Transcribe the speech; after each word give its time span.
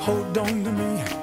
Hold 0.00 0.38
on 0.38 0.64
to 0.64 0.72
me. 0.72 1.19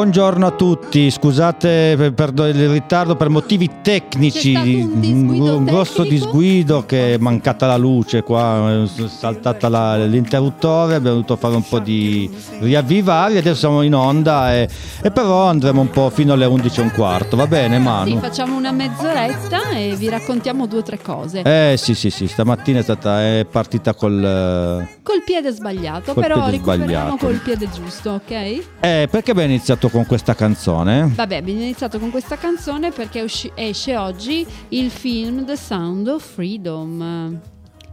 Buongiorno 0.00 0.46
a 0.46 0.50
tutti, 0.52 1.10
scusate 1.10 1.94
per, 1.94 2.14
per 2.14 2.32
il 2.56 2.70
ritardo 2.70 3.16
per 3.16 3.28
motivi 3.28 3.68
tecnici, 3.82 4.54
un 4.54 4.98
disguido 4.98 5.56
un 5.58 5.64
grosso 5.66 6.02
tecnico? 6.04 6.24
disguido 6.24 6.86
che 6.86 7.14
è 7.14 7.18
mancata 7.18 7.66
la 7.66 7.76
luce 7.76 8.22
qua, 8.22 8.82
è 8.82 8.86
saltata 9.08 9.68
la- 9.68 10.02
l'interruttore, 10.06 10.94
abbiamo 10.94 11.16
dovuto 11.16 11.36
fare 11.36 11.54
un 11.54 11.68
po' 11.68 11.80
di 11.80 12.30
riavvivare, 12.60 13.36
adesso 13.36 13.56
siamo 13.56 13.82
in 13.82 13.94
onda 13.94 14.54
e, 14.54 14.70
e 15.02 15.10
però 15.10 15.44
andremo 15.48 15.82
un 15.82 15.90
po' 15.90 16.08
fino 16.08 16.32
alle 16.32 16.46
11 16.46 16.80
e 16.80 16.82
un 16.82 16.92
quarto, 16.92 17.36
va 17.36 17.46
bene 17.46 17.76
Sì, 17.76 17.82
Manu? 17.82 18.18
facciamo 18.20 18.56
una 18.56 18.72
mezz'oretta 18.72 19.68
e 19.72 19.96
vi 19.96 20.08
raccontiamo 20.08 20.66
due 20.66 20.78
o 20.78 20.82
tre 20.82 20.98
cose. 21.02 21.42
Eh 21.42 21.74
sì 21.76 21.94
sì 21.94 22.08
sì, 22.08 22.26
stamattina 22.26 22.78
è, 22.78 22.82
stata, 22.82 23.20
è 23.20 23.44
partita 23.44 23.92
col... 23.92 24.88
Col 25.10 25.24
piede 25.24 25.50
sbagliato, 25.50 26.12
Col 26.14 26.22
però 26.22 26.36
piede 26.36 26.50
recuperiamo 26.52 26.86
sbagliato. 26.86 27.16
col 27.16 27.40
piede 27.42 27.68
giusto, 27.68 28.10
ok? 28.10 28.30
Eh, 28.30 29.08
perché 29.10 29.32
abbiamo 29.32 29.50
iniziato 29.50 29.88
con 29.88 30.06
questa 30.06 30.36
canzone? 30.36 31.10
Vabbè, 31.12 31.34
abbiamo 31.34 31.60
iniziato 31.62 31.98
con 31.98 32.10
questa 32.10 32.36
canzone 32.36 32.92
perché 32.92 33.20
usci- 33.20 33.50
esce 33.56 33.96
oggi 33.96 34.46
il 34.68 34.88
film 34.88 35.44
The 35.44 35.56
Sound 35.56 36.06
of 36.06 36.24
Freedom. 36.24 37.40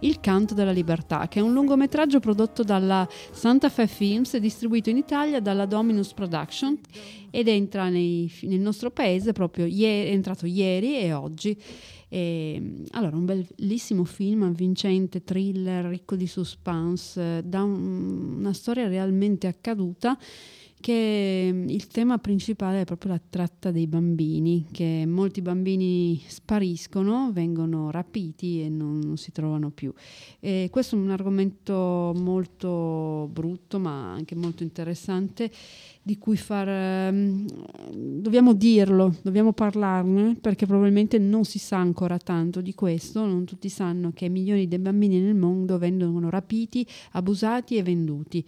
Il 0.02 0.20
canto 0.20 0.54
della 0.54 0.70
libertà, 0.70 1.28
che 1.28 1.40
è 1.40 1.42
un 1.42 1.54
lungometraggio 1.54 2.20
prodotto 2.20 2.62
dalla 2.62 3.08
Santa 3.32 3.70
Fe 3.70 3.88
Films 3.88 4.36
e 4.36 4.40
distribuito 4.40 4.92
in 4.92 4.98
Italia 4.98 5.40
dalla 5.40 5.66
Dominus 5.66 6.14
Production 6.14 6.78
ed 7.32 7.48
entra 7.48 7.90
nei- 7.90 8.32
nel 8.42 8.60
nostro 8.60 8.92
paese 8.92 9.32
proprio 9.32 9.66
ieri, 9.66 10.12
è 10.12 10.14
entrato 10.14 10.46
ieri 10.46 11.00
e 11.00 11.14
oggi. 11.14 11.58
E, 12.10 12.84
allora, 12.92 13.16
un 13.18 13.26
bellissimo 13.26 14.04
film, 14.06 14.44
avvincente, 14.44 15.24
thriller, 15.24 15.86
ricco 15.86 16.16
di 16.16 16.28
suspense, 16.28 17.42
da 17.46 17.64
un- 17.64 18.38
una 18.40 18.54
storia 18.54 18.88
realmente 18.88 19.48
accaduta 19.48 20.18
che 20.80 21.50
mm, 21.52 21.70
il 21.70 21.88
tema 21.88 22.18
principale 22.18 22.82
è 22.82 22.86
proprio 22.86 23.12
la 23.12 23.22
tratta 23.30 23.72
dei 23.72 23.88
bambini, 23.88 24.68
che 24.72 25.06
molti 25.08 25.42
bambini 25.42 26.22
spariscono, 26.28 27.32
vengono 27.34 27.92
rapiti 27.92 28.62
e 28.62 28.70
non, 28.70 29.00
non 29.00 29.18
si 29.18 29.32
trovano 29.32 29.70
più. 29.70 29.94
E 30.40 30.70
questo 30.72 30.96
è 30.96 31.00
un 31.00 31.10
argomento 31.10 32.14
molto 32.16 33.30
brutto 33.32 33.80
ma 33.80 34.14
anche 34.14 34.36
molto 34.36 34.64
interessante 34.64 35.52
di 36.02 36.18
cui 36.18 36.38
far... 36.38 36.70
ehm, 36.70 37.46
dobbiamo 37.92 38.54
dirlo, 38.54 39.14
dobbiamo 39.22 39.52
parlarne 39.52 40.38
perché 40.40 40.66
probabilmente 40.66 41.18
non 41.18 41.44
si 41.44 41.60
sa 41.60 41.78
ancora 41.78 42.18
tanto 42.18 42.62
di 42.62 42.74
questo, 42.74 43.26
non 43.26 43.44
tutti 43.44 43.68
sanno 43.68 44.12
che 44.14 44.30
milioni 44.30 44.68
di 44.70 44.80
bambini 44.80 45.20
nel 45.20 45.36
mondo 45.36 45.78
vengono 45.78 46.30
rapiti, 46.30 46.88
abusati 47.12 47.76
e 47.76 47.84
venduti. 47.84 48.46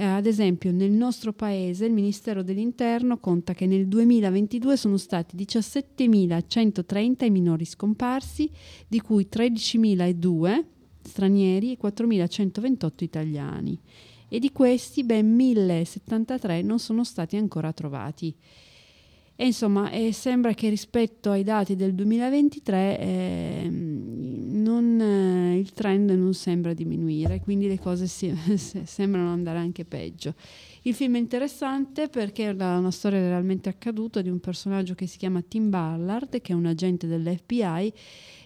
Eh, 0.00 0.04
ad 0.04 0.26
esempio, 0.26 0.70
nel 0.70 0.92
nostro 0.92 1.32
paese 1.32 1.86
il 1.86 1.92
Ministero 1.92 2.44
dell'Interno 2.44 3.18
conta 3.18 3.52
che 3.52 3.66
nel 3.66 3.88
2022 3.88 4.76
sono 4.76 4.96
stati 4.96 5.34
17.130 5.34 7.24
i 7.24 7.30
minori 7.30 7.64
scomparsi, 7.64 8.48
di 8.86 9.00
cui 9.00 9.26
13.002 9.28 10.64
stranieri 11.02 11.72
e 11.72 11.78
4.128 11.82 12.92
italiani. 12.98 13.76
E 14.28 14.38
di 14.38 14.52
questi 14.52 15.02
ben 15.02 15.36
1.073 15.36 16.64
non 16.64 16.78
sono 16.78 17.02
stati 17.02 17.36
ancora 17.36 17.72
trovati. 17.72 18.32
E 19.40 19.46
insomma, 19.46 19.90
eh, 19.90 20.12
sembra 20.12 20.52
che 20.52 20.68
rispetto 20.68 21.30
ai 21.30 21.44
dati 21.44 21.76
del 21.76 21.94
2023 21.94 22.98
ehm, 22.98 24.48
non, 24.50 25.00
eh, 25.00 25.56
il 25.56 25.72
trend 25.74 26.10
non 26.10 26.34
sembra 26.34 26.74
diminuire, 26.74 27.40
quindi 27.40 27.68
le 27.68 27.78
cose 27.78 28.08
si- 28.08 28.34
se- 28.58 28.84
sembrano 28.84 29.30
andare 29.30 29.60
anche 29.60 29.84
peggio. 29.84 30.34
Il 30.82 30.92
film 30.92 31.14
è 31.14 31.18
interessante 31.20 32.08
perché 32.08 32.46
è 32.46 32.52
una 32.52 32.78
una 32.78 32.90
storia 32.90 33.20
realmente 33.20 33.68
accaduta 33.68 34.22
di 34.22 34.28
un 34.28 34.40
personaggio 34.40 34.94
che 34.96 35.06
si 35.06 35.18
chiama 35.18 35.40
Tim 35.40 35.70
Ballard, 35.70 36.40
che 36.40 36.52
è 36.52 36.56
un 36.56 36.66
agente 36.66 37.06
dell'FBI 37.06 37.92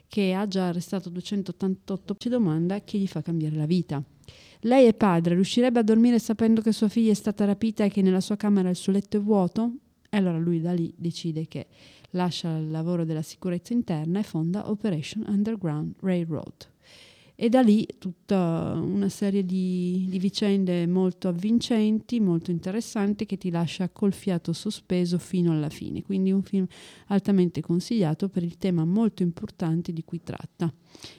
che 0.07 0.35
ha 0.35 0.47
già 0.47 0.69
arrestato 0.69 1.09
288, 1.09 2.17
ci 2.19 2.29
domanda 2.29 2.79
chi 2.81 2.99
gli 2.99 3.07
fa 3.07 3.23
cambiare 3.23 3.57
la 3.57 3.65
vita. 3.65 4.03
Lei 4.61 4.87
è 4.89 4.93
padre, 4.93 5.37
riuscirebbe 5.37 5.79
a 5.79 5.83
dormire 5.83 6.19
sapendo 6.19 6.61
che 6.61 6.73
sua 6.73 6.89
figlia 6.89 7.13
è 7.13 7.15
stata 7.15 7.47
rapita 7.47 7.83
e 7.83 7.89
che 7.89 8.03
nella 8.03 8.21
sua 8.21 8.37
camera 8.37 8.69
il 8.69 8.77
suo 8.77 8.93
letto 8.93 9.17
è 9.17 9.21
vuoto? 9.21 9.77
E 10.15 10.19
allora 10.19 10.37
lui 10.37 10.61
da 10.61 10.75
lì 10.75 10.93
decide 10.95 11.49
che 11.49 11.69
lascia 12.11 12.59
il 12.59 12.71
lavoro 12.71 13.07
della 13.07 13.23
sicurezza 13.23 13.73
interna 13.73 14.19
e 14.19 14.23
fonda 14.23 14.69
Operation 14.69 15.25
Underground 15.27 15.95
Railroad. 16.01 16.69
E 17.35 17.49
da 17.49 17.63
lì 17.63 17.87
tutta 17.99 18.79
una 18.79 19.09
serie 19.09 19.43
di, 19.43 20.07
di 20.11 20.19
vicende 20.19 20.87
molto 20.87 21.29
avvincenti, 21.29 22.21
molto 22.21 22.51
interessanti, 22.51 23.25
che 23.25 23.39
ti 23.39 23.51
lascia 23.51 23.89
col 23.89 24.13
fiato 24.13 24.53
sospeso 24.53 25.17
fino 25.17 25.51
alla 25.51 25.71
fine. 25.71 26.03
Quindi 26.03 26.31
un 26.31 26.43
film 26.43 26.67
altamente 27.07 27.63
consigliato 27.63 28.29
per 28.29 28.43
il 28.43 28.59
tema 28.59 28.85
molto 28.85 29.23
importante 29.23 29.95
di 29.95 30.05
cui 30.05 30.23
tratta 30.23 30.71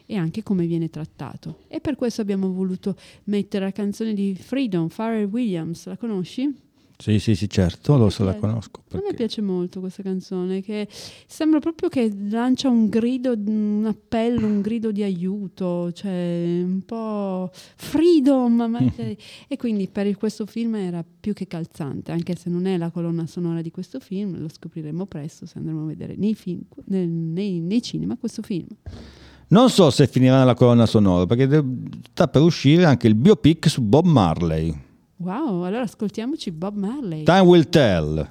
e 0.05 0.15
anche 0.15 0.43
come 0.43 0.67
viene 0.67 0.91
trattato. 0.91 1.61
E 1.67 1.79
per 1.79 1.95
questo 1.95 2.21
abbiamo 2.21 2.53
voluto 2.53 2.95
mettere 3.23 3.65
la 3.65 3.71
canzone 3.71 4.13
di 4.13 4.35
Freedom, 4.35 4.87
Pharrell 4.87 5.31
Williams. 5.31 5.87
La 5.87 5.97
conosci? 5.97 6.71
Sì 6.97 7.19
sì 7.19 7.35
sì 7.35 7.49
certo, 7.49 7.97
lo 7.97 8.09
so, 8.09 8.23
la 8.23 8.35
conosco. 8.35 8.83
A 8.91 9.01
me 9.03 9.13
piace 9.13 9.41
molto 9.41 9.79
questa 9.79 10.03
canzone, 10.03 10.61
che 10.61 10.87
sembra 11.27 11.59
proprio 11.59 11.89
che 11.89 12.11
lancia 12.29 12.69
un 12.69 12.87
grido, 12.87 13.33
un 13.35 13.83
appello, 13.85 14.45
un 14.45 14.61
grido 14.61 14.91
di 14.91 15.03
aiuto, 15.03 15.91
cioè 15.91 16.61
un 16.63 16.81
po' 16.85 17.49
freedom. 17.53 18.53
ma- 18.69 18.79
e 19.47 19.57
quindi 19.57 19.87
per 19.87 20.15
questo 20.15 20.45
film 20.45 20.75
era 20.75 21.03
più 21.19 21.33
che 21.33 21.47
calzante, 21.47 22.11
anche 22.11 22.35
se 22.35 22.49
non 22.49 22.67
è 22.67 22.77
la 22.77 22.89
colonna 22.91 23.25
sonora 23.25 23.61
di 23.61 23.71
questo 23.71 23.99
film, 23.99 24.39
lo 24.39 24.47
scopriremo 24.47 25.05
presto 25.05 25.45
se 25.45 25.57
andremo 25.57 25.83
a 25.83 25.87
vedere 25.87 26.15
nei, 26.15 26.35
film, 26.35 26.61
nel- 26.85 27.09
nei, 27.09 27.59
nei 27.59 27.81
cinema 27.81 28.15
questo 28.17 28.41
film. 28.41 28.67
Non 29.49 29.69
so 29.69 29.89
se 29.89 30.07
finirà 30.07 30.39
nella 30.39 30.55
colonna 30.55 30.85
sonora, 30.85 31.25
perché 31.25 31.63
sta 32.11 32.27
per 32.27 32.41
uscire 32.41 32.85
anche 32.85 33.07
il 33.07 33.15
biopic 33.15 33.69
su 33.69 33.81
Bob 33.81 34.05
Marley. 34.05 34.91
Wow, 35.17 35.63
allora 35.63 35.81
ascoltiamoci 35.83 36.51
Bob 36.51 36.75
Marley. 36.75 37.23
Time 37.23 37.41
will 37.41 37.69
tell. 37.69 38.27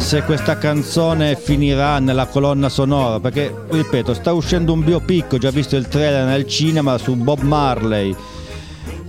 Se 0.00 0.22
questa 0.22 0.58
canzone 0.58 1.36
finirà 1.36 1.98
nella 1.98 2.26
colonna 2.26 2.68
sonora, 2.68 3.20
perché, 3.20 3.54
ripeto, 3.68 4.14
sta 4.14 4.32
uscendo 4.32 4.72
un 4.72 4.84
biopic, 4.84 5.32
ho 5.32 5.38
già 5.38 5.50
visto 5.50 5.76
il 5.76 5.88
trailer 5.88 6.26
nel 6.26 6.46
cinema 6.46 6.98
su 6.98 7.14
Bob 7.14 7.40
Marley. 7.40 8.14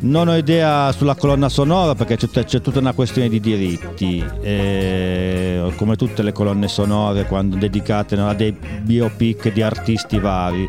Non 0.02 0.30
ho 0.30 0.36
idea 0.36 0.92
sulla 0.92 1.16
colonna 1.16 1.50
sonora 1.50 1.96
perché 1.96 2.16
c'è, 2.16 2.46
c'è 2.46 2.62
tutta 2.62 2.80
una 2.80 2.94
questione 2.94 3.28
di 3.28 3.40
diritti, 3.40 4.24
eh, 4.42 5.74
come 5.76 5.96
tutte 5.96 6.24
le 6.24 6.32
colonne 6.32 6.68
sonore 6.68 7.26
quando 7.26 7.58
dedicate 7.58 8.16
a 8.16 8.34
dei 8.34 8.56
biopic 8.82 9.52
di 9.52 9.62
artisti 9.62 10.18
vari. 10.18 10.66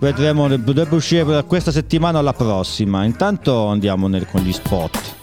Vedremo, 0.00 0.48
dovrebbe 0.48 0.94
uscire 0.94 1.44
questa 1.44 1.70
settimana 1.72 2.18
o 2.18 2.22
la 2.22 2.32
prossima. 2.32 3.04
Intanto 3.04 3.66
andiamo 3.66 4.08
nel- 4.08 4.26
con 4.26 4.40
gli 4.40 4.52
spot. 4.52 5.17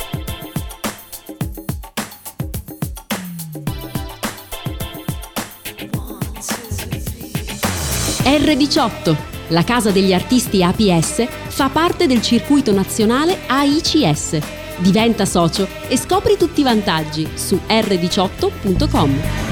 R18, 8.38 9.16
la 9.50 9.64
casa 9.64 9.92
degli 9.92 10.12
artisti 10.12 10.62
APS, 10.62 11.26
fa 11.48 11.70
parte 11.70 12.06
del 12.06 12.22
circuito 12.22 12.74
nazionale 12.74 13.40
AICS. 13.48 14.40
Diventa 14.80 15.26
socio 15.26 15.68
e 15.88 15.98
scopri 15.98 16.36
tutti 16.38 16.60
i 16.60 16.64
vantaggi 16.64 17.28
su 17.36 17.58
r18.com. 17.66 19.45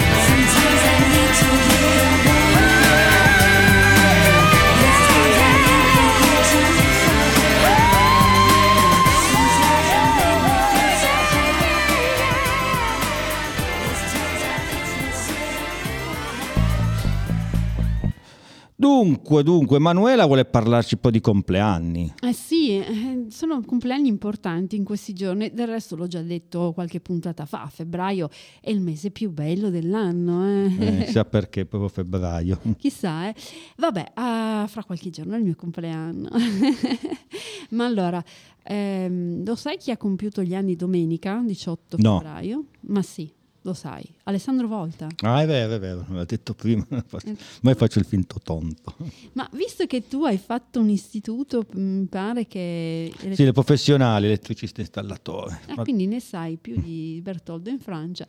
Dunque, 19.03 19.43
dunque, 19.43 19.79
Manuela 19.79 20.25
vuole 20.25 20.45
parlarci 20.45 20.93
un 20.93 21.01
po' 21.01 21.11
di 21.11 21.19
compleanni. 21.19 22.13
Eh 22.21 22.31
sì, 22.31 22.77
eh, 22.77 23.25
sono 23.27 23.61
compleanni 23.65 24.07
importanti 24.07 24.77
in 24.77 24.85
questi 24.85 25.11
giorni, 25.11 25.51
del 25.53 25.67
resto 25.67 25.97
l'ho 25.97 26.07
già 26.07 26.21
detto 26.21 26.71
qualche 26.73 27.01
puntata 27.01 27.45
fa, 27.45 27.67
febbraio 27.69 28.29
è 28.61 28.69
il 28.69 28.79
mese 28.79 29.11
più 29.11 29.29
bello 29.29 29.69
dell'anno. 29.69 30.45
Eh. 30.47 31.01
Eh, 31.01 31.05
sa 31.07 31.25
perché, 31.25 31.65
proprio 31.65 31.89
febbraio. 31.89 32.61
Chissà, 32.79 33.27
eh. 33.27 33.35
Vabbè, 33.75 34.11
ah, 34.13 34.65
fra 34.69 34.85
qualche 34.85 35.09
giorno 35.09 35.33
è 35.33 35.37
il 35.37 35.43
mio 35.43 35.55
compleanno. 35.57 36.29
Ma 37.71 37.83
allora, 37.83 38.23
ehm, 38.63 39.43
lo 39.43 39.55
sai 39.55 39.75
chi 39.75 39.91
ha 39.91 39.97
compiuto 39.97 40.41
gli 40.43 40.55
anni 40.55 40.77
domenica, 40.77 41.41
18 41.45 41.97
No. 41.99 42.19
febbraio? 42.19 42.63
Ma 42.87 43.01
sì, 43.01 43.29
lo 43.63 43.73
sai. 43.73 44.03
Alessandro 44.25 44.67
Volta. 44.67 45.07
Ah, 45.21 45.41
è 45.41 45.45
vero, 45.45 45.73
è 45.73 45.79
vero, 45.79 46.05
l'ho 46.07 46.23
detto 46.23 46.53
prima, 46.53 46.85
ma 46.89 47.69
io 47.69 47.75
faccio 47.75 47.99
il 47.99 48.05
finto 48.05 48.39
tonto. 48.41 48.95
Ma 49.33 49.49
visto 49.51 49.85
che 49.85 50.07
tu 50.07 50.23
hai 50.23 50.37
fatto 50.37 50.79
un 50.79 50.89
istituto, 50.89 51.65
mi 51.73 52.05
pare 52.05 52.47
che... 52.47 53.11
Sì, 53.33 53.43
le 53.43 53.51
professionali, 53.51 54.27
elettricista 54.27 54.79
installatori. 54.79 55.53
Ah, 55.67 55.73
Ma- 55.75 55.83
quindi 55.83 56.07
ne 56.07 56.21
sai 56.21 56.55
più 56.55 56.79
di 56.79 57.19
Bertoldo 57.21 57.69
in 57.69 57.79
Francia. 57.79 58.25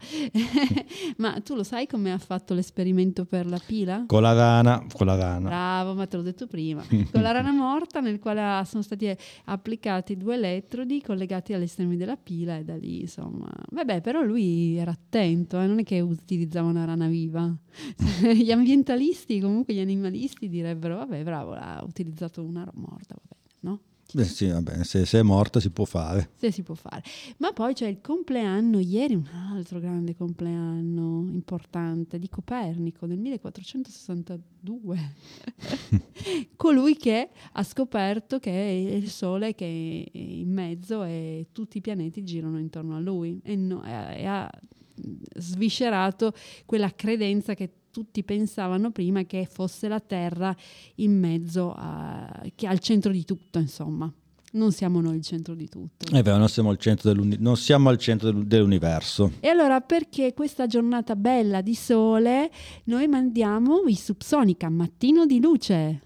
ma 1.18 1.40
tu 1.44 1.54
lo 1.54 1.62
sai 1.62 1.86
come 1.86 2.12
ha 2.12 2.18
fatto 2.18 2.54
l'esperimento 2.54 3.24
per 3.24 3.46
la 3.46 3.60
pila? 3.64 4.04
Con 4.08 4.22
la 4.22 4.32
rana, 4.32 4.84
con 4.92 5.06
la 5.06 5.14
rana. 5.14 5.48
Bravo, 5.48 5.94
ma 5.94 6.06
te 6.08 6.16
l'ho 6.16 6.22
detto 6.22 6.48
prima. 6.48 6.82
Con 7.14 7.22
la 7.22 7.30
rana 7.30 7.52
morta 7.52 8.00
nel 8.00 8.18
quale 8.18 8.64
sono 8.64 8.82
stati 8.82 9.06
eh, 9.06 9.16
applicati 9.44 10.16
due 10.16 10.34
elettrodi 10.34 11.00
collegati 11.00 11.52
agli 11.52 11.62
estremi 11.62 11.96
della 11.96 12.16
pila 12.16 12.56
e 12.56 12.64
da 12.64 12.74
lì, 12.74 13.02
insomma. 13.02 13.48
Vabbè, 13.70 14.00
però 14.00 14.22
lui 14.22 14.76
era 14.76 14.90
attento, 14.90 15.60
eh, 15.60 15.66
non 15.66 15.78
è 15.78 15.83
che 15.84 16.00
utilizzava 16.00 16.68
una 16.68 16.84
rana 16.84 17.06
viva. 17.08 17.54
gli 18.34 18.50
ambientalisti, 18.50 19.40
comunque 19.40 19.74
gli 19.74 19.80
animalisti 19.80 20.48
direbbero, 20.48 20.96
vabbè, 20.96 21.22
bravo, 21.22 21.52
ha 21.52 21.82
utilizzato 21.86 22.42
una 22.42 22.68
morta, 22.74 23.14
va 23.14 23.22
bene, 23.28 23.42
no? 23.60 23.80
Beh, 24.12 24.24
sì, 24.24 24.46
vabbè, 24.46 24.84
se, 24.84 25.06
se 25.06 25.18
è 25.18 25.22
morta 25.22 25.58
si 25.58 25.70
può 25.70 25.84
fare. 25.84 26.30
Se 26.36 26.52
si 26.52 26.62
può 26.62 26.74
fare. 26.74 27.02
Ma 27.38 27.52
poi 27.52 27.74
c'è 27.74 27.88
il 27.88 28.00
compleanno, 28.00 28.78
ieri 28.78 29.14
un 29.14 29.26
altro 29.26 29.80
grande 29.80 30.14
compleanno 30.14 31.26
importante 31.32 32.20
di 32.20 32.28
Copernico 32.28 33.06
nel 33.06 33.18
1462. 33.18 35.14
Colui 36.54 36.96
che 36.96 37.30
ha 37.52 37.62
scoperto 37.64 38.38
che 38.38 38.52
è 38.52 38.94
il 38.94 39.08
Sole 39.08 39.56
che 39.56 39.64
è 39.64 40.16
in 40.16 40.52
mezzo 40.52 41.02
e 41.02 41.48
tutti 41.50 41.78
i 41.78 41.80
pianeti 41.80 42.22
girano 42.22 42.60
intorno 42.60 42.94
a 42.94 43.00
lui 43.00 43.40
e, 43.42 43.56
no- 43.56 43.82
e 43.84 44.26
ha 44.26 44.48
sviscerato 45.36 46.32
quella 46.64 46.92
credenza 46.94 47.54
che 47.54 47.70
tutti 47.90 48.24
pensavano 48.24 48.90
prima 48.90 49.22
che 49.24 49.46
fosse 49.50 49.86
la 49.88 50.00
Terra 50.00 50.54
in 50.96 51.18
mezzo 51.18 51.72
a, 51.76 52.42
che 52.54 52.66
al 52.66 52.80
centro 52.80 53.12
di 53.12 53.24
tutto, 53.24 53.58
insomma. 53.58 54.12
Non 54.52 54.70
siamo 54.70 55.00
noi 55.00 55.16
il 55.16 55.22
centro 55.22 55.54
di 55.54 55.68
tutto. 55.68 56.14
È 56.16 56.22
vero, 56.22 56.36
non 56.36 56.48
siamo 56.48 56.70
al 56.70 56.78
centro, 56.78 57.12
dell'uni- 57.12 57.38
non 57.40 57.56
siamo 57.56 57.88
al 57.88 57.98
centro 57.98 58.30
del- 58.30 58.46
dell'universo. 58.46 59.32
E 59.40 59.48
allora 59.48 59.80
perché 59.80 60.32
questa 60.32 60.66
giornata 60.68 61.16
bella 61.16 61.60
di 61.60 61.74
sole 61.74 62.50
noi 62.84 63.08
mandiamo 63.08 63.82
i 63.86 63.96
Subsonica 63.96 64.68
Mattino 64.68 65.26
di 65.26 65.40
Luce. 65.40 66.00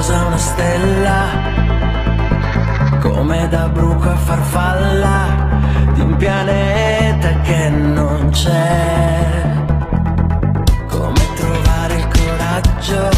Nebulosa 0.00 0.18
a 0.18 0.26
una 0.26 0.38
stella, 0.38 1.28
come 3.00 3.48
da 3.48 3.68
bruco 3.68 4.08
a 4.08 4.16
farfalla 4.16 5.48
di 5.92 6.00
un 6.00 6.16
pianeta 6.16 7.40
che 7.40 7.68
non 7.68 8.30
c'è, 8.30 9.52
come 10.88 11.34
trovare 11.36 11.94
il 11.94 12.08
coraggio, 12.08 13.08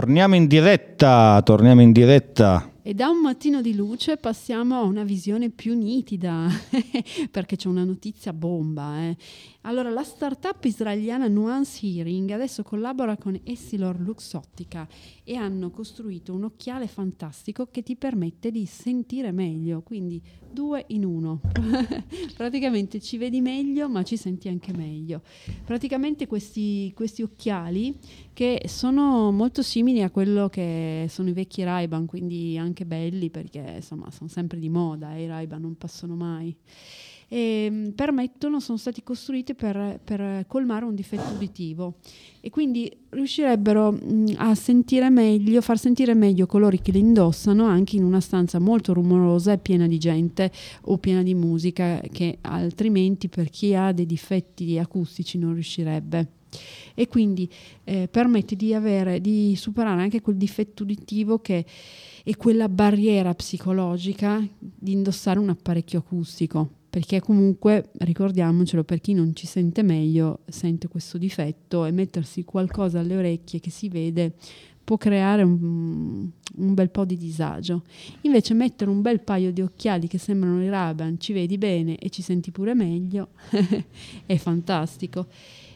torniamo 0.00 0.34
in 0.34 0.46
diretta, 0.46 1.42
torniamo 1.44 1.82
in 1.82 1.92
diretta 1.92 2.70
E 2.80 2.94
da 2.94 3.10
un 3.10 3.20
mattino 3.20 3.60
di 3.60 3.74
luce 3.74 4.16
passiamo 4.16 4.76
a 4.76 4.82
una 4.84 5.04
visione 5.04 5.50
più 5.50 5.76
nitida, 5.76 6.48
perché 7.30 7.56
c'è 7.56 7.68
una 7.68 7.84
notizia 7.84 8.32
bomba. 8.32 9.02
eh. 9.02 9.16
Allora, 9.64 9.90
la 9.90 10.02
startup 10.02 10.64
israeliana 10.64 11.28
Nuance 11.28 11.86
Hearing 11.86 12.30
adesso 12.30 12.62
collabora 12.62 13.18
con 13.18 13.38
Essilor 13.44 14.00
Luxottica 14.00 14.88
e 15.22 15.36
hanno 15.36 15.70
costruito 15.70 16.32
un 16.32 16.44
occhiale 16.44 16.86
fantastico 16.86 17.68
che 17.70 17.82
ti 17.82 17.94
permette 17.94 18.50
di 18.50 18.64
sentire 18.64 19.32
meglio, 19.32 19.82
quindi 19.82 20.22
due 20.50 20.86
in 20.88 21.04
uno. 21.04 21.42
Praticamente 22.34 23.00
ci 23.00 23.18
vedi 23.18 23.42
meglio, 23.42 23.90
ma 23.90 24.02
ci 24.02 24.16
senti 24.16 24.48
anche 24.48 24.72
meglio. 24.72 25.20
Praticamente 25.64 26.26
questi, 26.26 26.90
questi 26.94 27.20
occhiali 27.20 27.94
che 28.32 28.62
sono 28.66 29.30
molto 29.32 29.62
simili 29.62 30.02
a 30.02 30.10
quello 30.10 30.48
che 30.48 31.06
sono 31.08 31.28
i 31.28 31.32
vecchi 31.32 31.62
Ray-Ban, 31.62 32.06
quindi 32.06 32.56
anche 32.56 32.86
belli 32.86 33.30
perché 33.30 33.74
insomma 33.76 34.10
sono 34.10 34.28
sempre 34.28 34.58
di 34.58 34.68
moda 34.68 35.14
e 35.14 35.24
i 35.24 35.26
Ray-Ban 35.26 35.60
non 35.60 35.76
passano 35.76 36.14
mai. 36.14 36.56
E, 37.32 37.70
mh, 37.70 37.90
permettono, 37.90 38.58
sono 38.58 38.76
stati 38.76 39.04
costruiti 39.04 39.54
per, 39.54 40.00
per 40.02 40.46
colmare 40.48 40.84
un 40.84 40.96
difetto 40.96 41.34
uditivo 41.34 41.98
e 42.40 42.50
quindi 42.50 42.90
riuscirebbero 43.10 43.96
a 44.36 44.54
sentire 44.56 45.10
meglio, 45.10 45.60
far 45.60 45.78
sentire 45.78 46.14
meglio 46.14 46.46
coloro 46.46 46.76
che 46.82 46.90
li 46.90 46.98
indossano 46.98 47.66
anche 47.66 47.94
in 47.94 48.02
una 48.02 48.20
stanza 48.20 48.58
molto 48.58 48.92
rumorosa 48.92 49.52
e 49.52 49.58
piena 49.58 49.86
di 49.86 49.98
gente 49.98 50.50
o 50.82 50.98
piena 50.98 51.22
di 51.22 51.34
musica 51.34 52.00
che 52.10 52.38
altrimenti 52.40 53.28
per 53.28 53.48
chi 53.48 53.76
ha 53.76 53.92
dei 53.92 54.06
difetti 54.06 54.76
acustici 54.78 55.38
non 55.38 55.52
riuscirebbe 55.54 56.38
e 56.94 57.08
quindi 57.08 57.48
eh, 57.84 58.08
permette 58.08 58.56
di, 58.56 58.74
avere, 58.74 59.20
di 59.20 59.54
superare 59.56 60.02
anche 60.02 60.20
quel 60.20 60.36
difetto 60.36 60.82
uditivo 60.82 61.38
che 61.38 61.64
è 62.22 62.36
quella 62.36 62.68
barriera 62.68 63.34
psicologica 63.34 64.46
di 64.58 64.92
indossare 64.92 65.38
un 65.38 65.48
apparecchio 65.48 66.00
acustico 66.00 66.78
perché 66.90 67.20
comunque 67.20 67.90
ricordiamocelo 67.98 68.82
per 68.82 69.00
chi 69.00 69.14
non 69.14 69.34
ci 69.34 69.46
sente 69.46 69.82
meglio 69.82 70.40
sente 70.48 70.88
questo 70.88 71.18
difetto 71.18 71.84
e 71.84 71.92
mettersi 71.92 72.44
qualcosa 72.44 72.98
alle 72.98 73.16
orecchie 73.16 73.60
che 73.60 73.70
si 73.70 73.88
vede 73.88 74.34
può 74.90 74.98
creare 74.98 75.44
un, 75.44 76.28
un 76.56 76.74
bel 76.74 76.90
po' 76.90 77.04
di 77.04 77.16
disagio. 77.16 77.84
Invece 78.22 78.54
mettere 78.54 78.90
un 78.90 79.02
bel 79.02 79.20
paio 79.20 79.52
di 79.52 79.60
occhiali 79.60 80.08
che 80.08 80.18
sembrano 80.18 80.60
i 80.64 80.68
Raban 80.68 81.20
ci 81.20 81.32
vedi 81.32 81.58
bene 81.58 81.96
e 81.96 82.10
ci 82.10 82.22
senti 82.22 82.50
pure 82.50 82.74
meglio 82.74 83.28
è 84.26 84.36
fantastico 84.36 85.28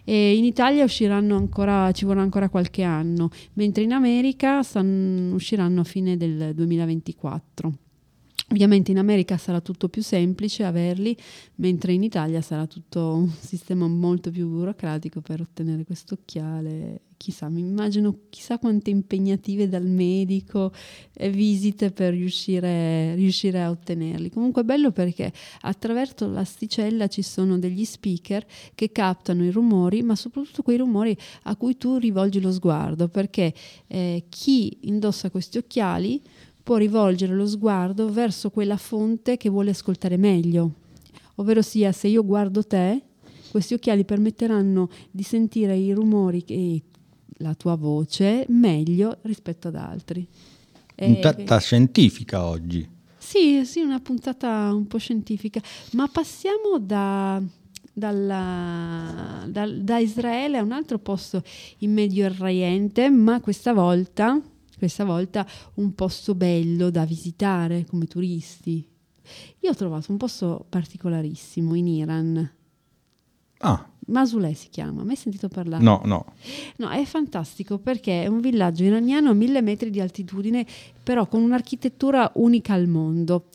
e 0.05 0.37
in 0.37 0.45
Italia 0.45 0.85
usciranno 0.85 1.37
ancora, 1.37 1.91
ci 1.93 2.05
vorrà 2.05 2.21
ancora 2.21 2.49
qualche 2.49 2.83
anno, 2.83 3.31
mentre 3.55 3.83
in 3.83 3.93
America 3.93 4.63
san- 4.63 5.31
usciranno 5.33 5.81
a 5.81 5.85
fine 5.85 6.17
del 6.17 6.55
2024. 6.55 7.73
Ovviamente 8.51 8.91
in 8.91 8.99
America 8.99 9.39
sarà 9.39 9.61
tutto 9.61 9.89
più 9.89 10.03
semplice 10.03 10.65
averli, 10.65 11.17
mentre 11.57 11.95
in 11.95 12.03
Italia 12.03 12.43
sarà 12.43 12.67
tutto 12.67 13.15
un 13.15 13.31
sistema 13.31 13.89
molto 13.89 14.31
più 14.31 14.49
burocratico 14.49 15.23
per 15.23 15.41
ottenere 15.41 15.85
questo 15.85 16.15
occhiale. 16.15 17.01
Chissà, 17.17 17.49
mi 17.49 17.61
immagino 17.61 18.25
chissà 18.29 18.59
quante 18.59 18.91
impegnative 18.91 19.67
dal 19.67 19.87
medico 19.87 20.73
e 21.15 21.31
visite 21.31 21.91
per 21.91 22.13
riuscire, 22.13 23.15
riuscire 23.15 23.63
a 23.63 23.71
ottenerli. 23.71 24.29
Comunque 24.29 24.61
è 24.61 24.65
bello 24.65 24.93
perché 24.93 25.33
attraverso 25.63 26.29
l'asticella 26.29 27.07
ci 27.07 27.23
sono 27.23 27.59
degli 27.59 27.85
speaker 27.85 28.45
che 28.75 28.93
captano 28.93 29.43
i 29.43 29.51
rumori, 29.51 30.03
ma 30.03 30.15
soprattutto 30.17 30.63
quei 30.63 30.77
rumori 30.77 31.17
a 31.45 31.57
cui 31.57 31.79
tu 31.79 31.97
rivolgi 31.97 32.41
lo 32.41 32.53
sguardo, 32.53 33.09
perché 33.09 33.55
eh, 33.87 34.25
chi 34.29 34.81
indossa 34.83 35.31
questi 35.31 35.57
occhiali 35.57 36.21
può 36.65 36.77
rivolgere 36.77 37.35
lo 37.35 37.47
sguardo 37.47 38.11
verso 38.11 38.51
quella 38.51 38.77
fonte 38.79 39.37
che 39.37 39.49
vuole 39.51 39.71
ascoltare 39.71 40.17
meglio. 40.17 40.73
Ovvero 41.37 41.63
sia, 41.63 41.93
se 41.93 42.09
io 42.09 42.25
guardo 42.25 42.65
te, 42.67 43.03
questi 43.51 43.75
occhiali 43.75 44.05
permetteranno 44.05 44.89
di 45.11 45.23
sentire 45.23 45.77
i 45.77 45.93
rumori 45.93 46.43
e 46.47 46.83
la 47.39 47.55
tua 47.55 47.75
voce 47.77 48.47
meglio 48.49 49.19
rispetto 49.23 49.69
ad 49.69 49.75
altri. 49.77 50.27
E- 50.95 51.05
Puntata 51.07 51.59
scientifica 51.61 52.45
oggi. 52.45 52.89
sì, 53.19 53.65
sì, 53.67 53.81
una 53.81 54.01
puntata 54.01 54.73
un 54.73 54.87
po' 54.87 54.99
scientifica, 54.99 55.61
ma 55.93 56.09
passiamo 56.09 56.79
da, 56.81 57.43
dalla- 57.93 59.45
dal- 59.49 59.81
da 59.83 59.99
Israele 59.99 60.59
a 60.59 60.63
un 60.63 60.73
altro 60.73 60.99
posto 60.99 61.43
in 61.79 61.93
Medio 61.93 62.27
Oriente, 62.39 63.11
ma 63.11 63.41
questa 63.41 63.73
volta, 63.73 64.41
questa 64.85 65.05
volta 65.05 65.47
un 65.75 65.95
posto 65.95 66.35
bello 66.35 66.91
da 66.91 67.07
visitare 67.07 67.87
come 67.87 68.07
turisti. 68.07 68.87
Io 69.61 69.71
ho 69.71 69.75
trovato 69.75 70.13
un 70.13 70.19
posto 70.19 70.67
particolarissimo 70.69 71.75
in 71.75 71.87
Iran. 71.87 72.51
Ah, 73.61 73.89
Masulè 74.07 74.53
si 74.53 74.69
chiama, 74.69 75.03
mai 75.03 75.17
sentito 75.17 75.49
parlare? 75.49 75.83
no, 75.83 76.03
no. 76.05 76.35
No, 76.77 76.91
è 76.91 77.03
fantastico 77.07 77.79
perché 77.79 78.25
è 78.25 78.27
un 78.27 78.41
villaggio 78.41 78.85
iraniano 78.85 79.31
a 79.31 79.33
mille 79.33 79.63
metri 79.63 79.89
di 79.89 80.01
altitudine, 80.01 80.67
però 81.03 81.27
con 81.27 81.41
un'architettura 81.41 82.31
unica 82.35 82.75
al 82.75 82.87
mondo. 82.87 83.47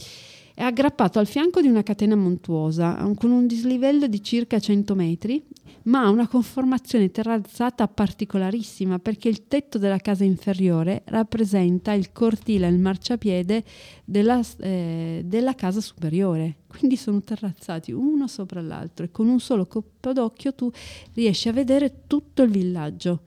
È 0.59 0.63
aggrappato 0.63 1.19
al 1.19 1.25
fianco 1.25 1.61
di 1.61 1.69
una 1.69 1.83
catena 1.83 2.17
montuosa, 2.17 2.97
con 3.15 3.31
un 3.31 3.47
dislivello 3.47 4.07
di 4.07 4.21
circa 4.21 4.59
100 4.59 4.93
metri, 4.93 5.41
ma 5.83 6.01
ha 6.01 6.09
una 6.09 6.27
conformazione 6.27 7.11
terrazzata 7.11 7.87
particolarissima 7.87 8.99
perché 8.99 9.29
il 9.29 9.47
tetto 9.47 9.77
della 9.77 9.99
casa 9.99 10.25
inferiore 10.25 11.03
rappresenta 11.05 11.93
il 11.93 12.11
cortile 12.11 12.67
e 12.67 12.71
il 12.71 12.77
marciapiede 12.77 13.63
della, 14.03 14.41
eh, 14.59 15.21
della 15.23 15.55
casa 15.55 15.79
superiore. 15.79 16.57
Quindi 16.67 16.97
sono 16.97 17.21
terrazzati 17.21 17.93
uno 17.93 18.27
sopra 18.27 18.59
l'altro 18.59 19.05
e 19.05 19.11
con 19.11 19.29
un 19.29 19.39
solo 19.39 19.65
colpo 19.65 20.11
d'occhio 20.11 20.53
tu 20.53 20.69
riesci 21.13 21.47
a 21.47 21.53
vedere 21.53 22.01
tutto 22.05 22.41
il 22.41 22.49
villaggio. 22.49 23.21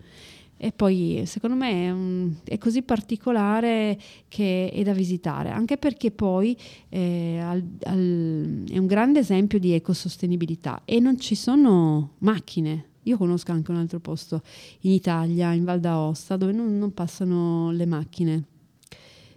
E 0.65 0.71
poi 0.71 1.25
secondo 1.27 1.57
me 1.57 1.87
è, 1.87 1.91
un- 1.91 2.35
è 2.45 2.57
così 2.57 2.83
particolare 2.83 3.99
che 4.29 4.71
è 4.73 4.83
da 4.85 4.93
visitare, 4.93 5.51
anche 5.51 5.77
perché 5.77 6.13
poi 6.13 6.57
eh, 6.89 7.41
al- 7.41 7.65
al- 7.83 8.65
è 8.71 8.79
un 8.79 8.87
grande 8.87 9.19
esempio 9.19 9.59
di 9.59 9.73
ecosostenibilità 9.73 10.83
e 10.85 11.01
non 11.01 11.19
ci 11.19 11.35
sono 11.35 12.13
macchine. 12.19 12.91
Io 13.03 13.17
conosco 13.17 13.51
anche 13.51 13.73
un 13.73 13.79
altro 13.79 13.99
posto 13.99 14.41
in 14.83 14.93
Italia, 14.93 15.53
in 15.53 15.65
Val 15.65 15.81
d'Aosta, 15.81 16.37
dove 16.37 16.53
non, 16.53 16.79
non 16.79 16.95
passano 16.95 17.73
le 17.73 17.85
macchine. 17.87 18.45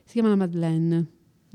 Si 0.04 0.14
chiama 0.14 0.30
la 0.30 0.36
Madeleine. 0.36 1.06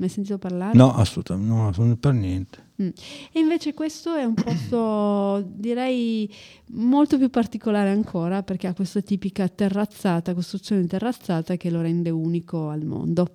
Mai 0.01 0.09
sentito 0.09 0.39
parlare? 0.39 0.75
No, 0.75 0.95
assolutamente, 0.95 1.53
no, 1.53 1.71
non 1.77 1.99
per 1.99 2.13
niente. 2.13 2.57
Mm. 2.81 2.87
E 3.33 3.39
invece 3.39 3.75
questo 3.75 4.15
è 4.15 4.23
un 4.23 4.33
posto, 4.33 5.47
direi, 5.47 6.27
molto 6.71 7.19
più 7.19 7.29
particolare 7.29 7.91
ancora 7.91 8.41
perché 8.41 8.65
ha 8.65 8.73
questa 8.73 9.01
tipica 9.01 9.47
terrazzata, 9.47 10.33
costruzione 10.33 10.87
terrazzata 10.87 11.55
che 11.55 11.69
lo 11.69 11.81
rende 11.81 12.09
unico 12.09 12.69
al 12.69 12.83
mondo. 12.83 13.27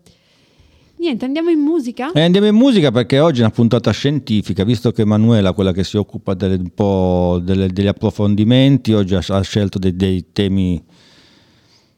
Niente, 0.97 1.25
andiamo 1.25 1.51
in 1.51 1.61
musica? 1.61 2.11
E 2.11 2.23
andiamo 2.23 2.49
in 2.49 2.57
musica 2.57 2.91
perché 2.91 3.21
oggi 3.21 3.39
è 3.39 3.45
una 3.45 3.53
puntata 3.53 3.93
scientifica, 3.93 4.65
visto 4.65 4.91
che 4.91 5.03
Emanuela, 5.03 5.53
quella 5.53 5.71
che 5.71 5.85
si 5.85 5.97
occupa 5.97 6.35
delle- 6.35 6.57
un 6.57 6.71
po' 6.75 7.41
delle- 7.45 7.69
degli 7.69 7.87
approfondimenti, 7.87 8.93
oggi 8.93 9.15
ha, 9.15 9.23
ha 9.25 9.41
scelto 9.43 9.79
dei, 9.79 9.95
dei 9.95 10.33
temi 10.33 10.83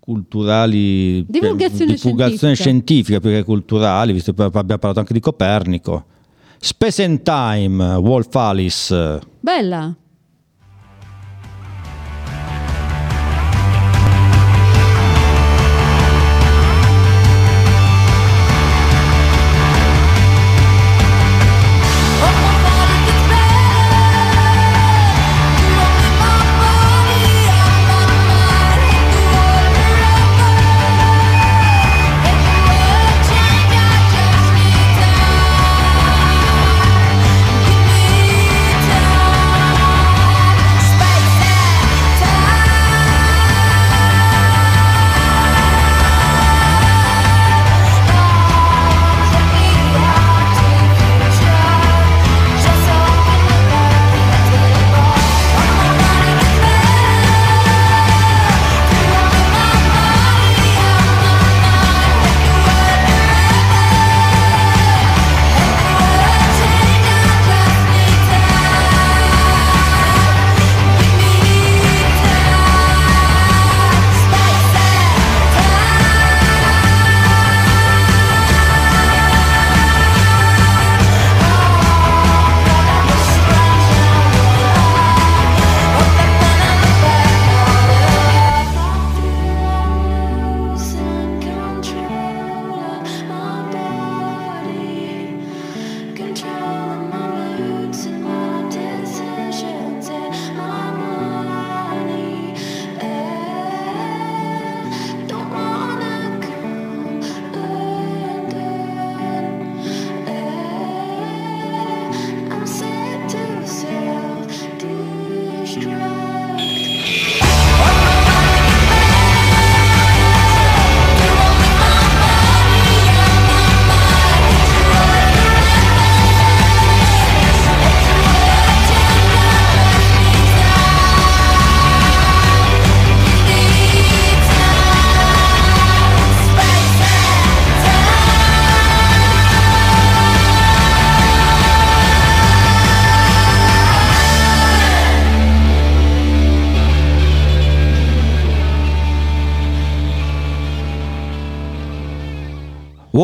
culturali, 0.09 1.23
Divulgazione 1.29 1.92
divulgazione 1.92 2.55
scientifica. 2.55 2.55
scientifica 2.55 3.21
più 3.21 3.29
che 3.29 3.42
culturali, 3.44 4.14
visto 4.14 4.33
che 4.33 4.42
abbiamo 4.42 4.64
parlato 4.64 5.01
anche 5.01 5.12
di 5.12 5.21
Copernico. 5.21 6.07
Space 6.59 7.05
and 7.05 7.21
Time, 7.21 7.97
Wolf 7.97 8.35
Alice. 8.35 9.21
Bella! 9.38 9.94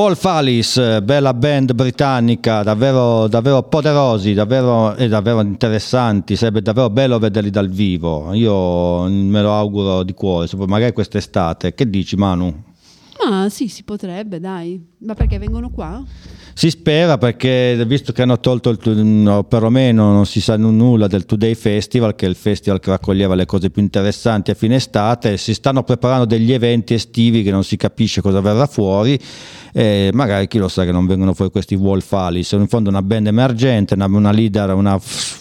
Wolf 0.05 0.27
Alice, 0.27 1.01
bella 1.01 1.33
band 1.33 1.73
britannica, 1.73 2.63
davvero, 2.63 3.27
davvero 3.27 3.63
poderosi 3.63 4.35
davvero, 4.35 4.95
e 4.97 5.09
davvero 5.09 5.41
interessanti. 5.41 6.37
Sarebbe 6.37 6.61
davvero 6.61 6.91
bello 6.91 7.19
vederli 7.19 7.49
dal 7.49 7.71
vivo. 7.71 8.35
Io 8.35 9.09
me 9.09 9.41
lo 9.41 9.55
auguro 9.55 10.03
di 10.03 10.13
cuore, 10.13 10.47
magari 10.67 10.93
quest'estate. 10.93 11.73
Che 11.73 11.89
dici, 11.89 12.17
Manu? 12.17 12.74
Ma 13.29 13.49
sì, 13.49 13.69
si 13.69 13.85
potrebbe, 13.85 14.39
dai. 14.39 14.83
Ma 14.99 15.15
perché 15.15 15.39
vengono 15.39 15.71
qua? 15.71 16.03
Si 16.57 16.71
spera 16.71 17.19
perché 17.19 17.83
visto 17.87 18.13
che 18.13 18.23
hanno 18.23 18.39
tolto 18.39 18.71
il, 18.71 18.79
no, 19.05 19.43
perlomeno 19.43 20.13
non 20.13 20.25
si 20.25 20.41
sa 20.41 20.57
nulla 20.57 21.09
del 21.09 21.27
Today 21.27 21.55
Festival, 21.55 22.15
che 22.15 22.27
è 22.27 22.29
il 22.29 22.37
festival 22.37 22.79
che 22.79 22.91
raccoglieva 22.91 23.35
le 23.35 23.45
cose 23.45 23.71
più 23.71 23.83
interessanti 23.83 24.53
a 24.53 24.55
fine 24.55 24.77
estate, 24.77 25.37
si 25.37 25.53
stanno 25.53 25.83
preparando 25.83 26.27
degli 26.27 26.53
eventi 26.53 26.95
estivi 26.95 27.43
che 27.43 27.51
non 27.51 27.65
si 27.65 27.77
capisce 27.77 28.21
cosa 28.21 28.41
verrà 28.41 28.67
fuori 28.67 29.19
e 29.73 30.11
magari 30.13 30.47
chi 30.47 30.59
lo 30.59 30.69
sa 30.69 30.85
che 30.85 30.93
non 30.93 31.07
vengono 31.07 31.35
fuori 31.35 31.51
questi 31.51 31.75
Wolf 31.75 32.13
Alice, 32.13 32.49
sono 32.49 32.63
in 32.63 32.69
fondo 32.69 32.89
una 32.89 33.03
band 33.03 33.27
emergente, 33.27 33.95
una, 33.95 34.07
una 34.07 34.31
leader, 34.31 34.75
una, 34.75 34.99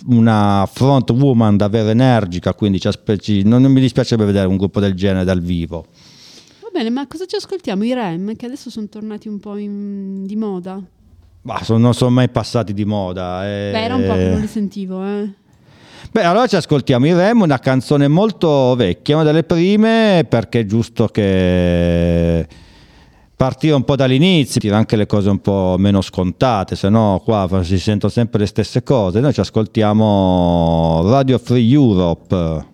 una 0.07 0.67
front 0.71 1.11
woman 1.11 1.57
davvero 1.57 1.89
energica, 1.89 2.55
quindi 2.55 2.81
non, 3.43 3.61
non 3.61 3.71
mi 3.71 3.81
dispiacerebbe 3.81 4.25
vedere 4.25 4.47
un 4.47 4.57
gruppo 4.57 4.79
del 4.79 4.95
genere 4.95 5.25
dal 5.25 5.41
vivo. 5.41 5.85
Bene, 6.83 6.95
ma 6.95 7.07
cosa 7.07 7.25
ci 7.25 7.37
ascoltiamo? 7.37 7.85
I 7.85 7.93
Rem, 7.93 8.35
che 8.35 8.45
adesso 8.45 8.69
sono 8.69 8.87
tornati 8.89 9.29
un 9.29 9.39
po' 9.39 9.55
in- 9.55 10.25
di 10.25 10.35
moda. 10.35 10.81
Ma 11.43 11.63
sono- 11.63 11.79
non 11.79 11.93
sono 11.93 12.09
mai 12.11 12.27
passati 12.27 12.73
di 12.73 12.83
moda. 12.83 13.45
eh. 13.45 13.69
Beh, 13.71 13.83
era 13.83 13.95
un 13.95 14.05
po' 14.05 14.13
che 14.13 14.27
non 14.29 14.41
li 14.41 14.47
sentivo, 14.47 15.01
eh. 15.01 15.29
Beh, 16.11 16.23
allora 16.25 16.45
ci 16.45 16.57
ascoltiamo 16.57 17.05
i 17.05 17.13
Rem, 17.13 17.39
una 17.39 17.59
canzone 17.59 18.09
molto 18.09 18.75
vecchia, 18.75 19.15
una 19.15 19.23
delle 19.23 19.43
prime, 19.43 20.25
perché 20.27 20.59
è 20.59 20.65
giusto 20.65 21.07
che 21.07 22.45
partire 23.37 23.73
un 23.75 23.85
po' 23.85 23.95
dall'inizio, 23.95 24.59
dire 24.59 24.75
anche 24.75 24.97
le 24.97 25.05
cose 25.05 25.29
un 25.29 25.39
po' 25.39 25.75
meno 25.79 26.01
scontate, 26.01 26.75
se 26.75 26.89
no 26.89 27.21
qua 27.23 27.47
si 27.63 27.79
sentono 27.79 28.11
sempre 28.11 28.39
le 28.39 28.45
stesse 28.45 28.83
cose. 28.83 29.21
Noi 29.21 29.31
ci 29.31 29.39
ascoltiamo 29.39 31.01
Radio 31.09 31.37
Free 31.37 31.65
Europe. 31.71 32.71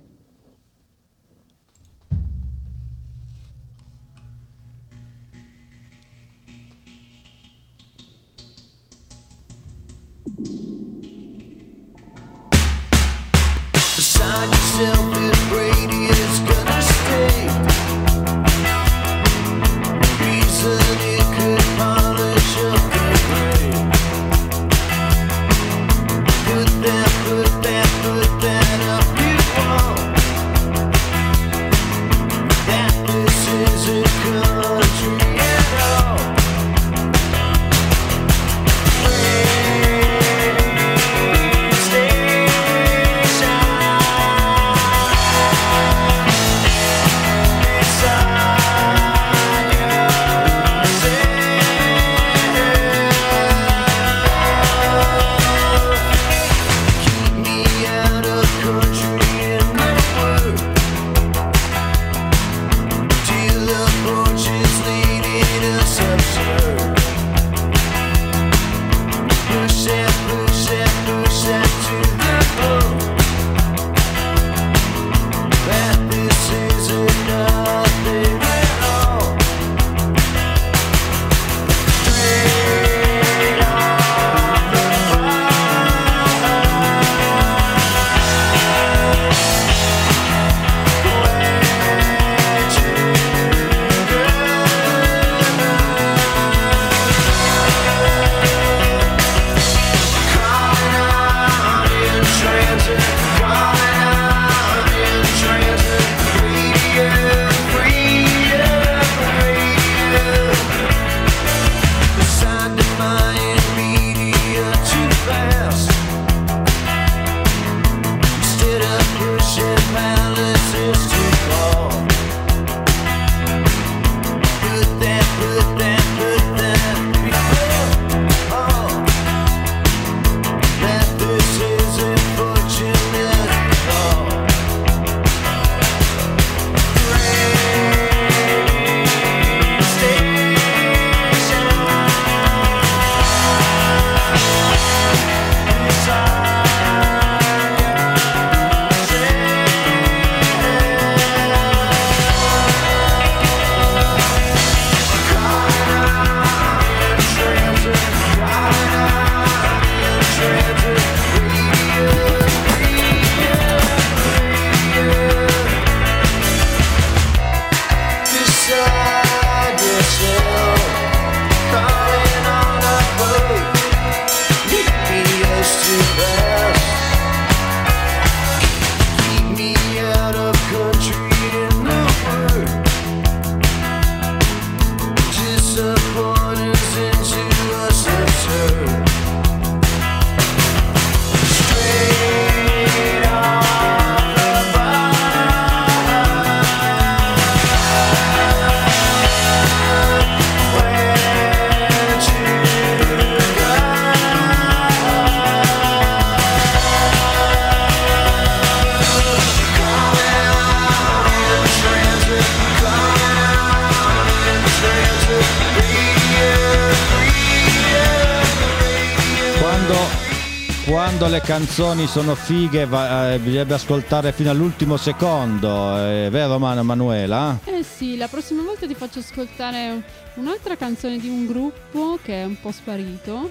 Canzoni 221.79 222.07
sono 222.07 222.35
fighe 222.35 222.85
va- 222.85 223.31
eh, 223.31 223.39
bisogna 223.39 223.75
ascoltare 223.75 224.33
fino 224.33 224.49
all'ultimo 224.49 224.97
secondo, 224.97 225.95
è 225.95 226.27
vero 226.29 226.59
Man- 226.59 226.85
Manuela? 226.85 227.57
Eh 227.63 227.83
sì, 227.83 228.17
la 228.17 228.27
prossima 228.27 228.63
volta 228.63 228.85
ti 228.85 228.93
faccio 228.95 229.19
ascoltare 229.19 230.03
un'altra 230.33 230.75
canzone 230.75 231.17
di 231.19 231.29
un 231.29 231.45
gruppo 231.45 232.19
che 232.21 232.41
è 232.41 232.43
un 232.43 232.59
po' 232.59 232.73
sparito 232.73 233.49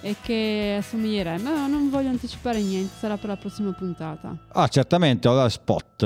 e 0.00 0.14
che 0.22 0.76
assomiglierebbe, 0.78 1.42
ma 1.42 1.66
non 1.66 1.90
voglio 1.90 2.08
anticipare 2.08 2.60
niente, 2.60 2.92
sarà 3.00 3.16
per 3.16 3.30
la 3.30 3.36
prossima 3.36 3.72
puntata. 3.72 4.32
Ah, 4.52 4.68
certamente, 4.68 5.26
ora 5.26 5.48
spot. 5.48 6.04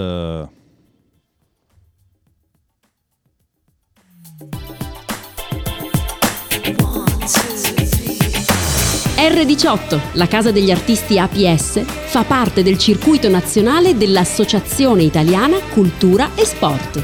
R18, 9.20 10.00
la 10.12 10.26
casa 10.26 10.50
degli 10.50 10.70
artisti 10.70 11.18
APS, 11.18 11.82
fa 11.84 12.24
parte 12.24 12.62
del 12.62 12.78
circuito 12.78 13.28
nazionale 13.28 13.94
dell'Associazione 13.94 15.02
Italiana 15.02 15.58
Cultura 15.58 16.30
e 16.34 16.46
Sport. 16.46 17.02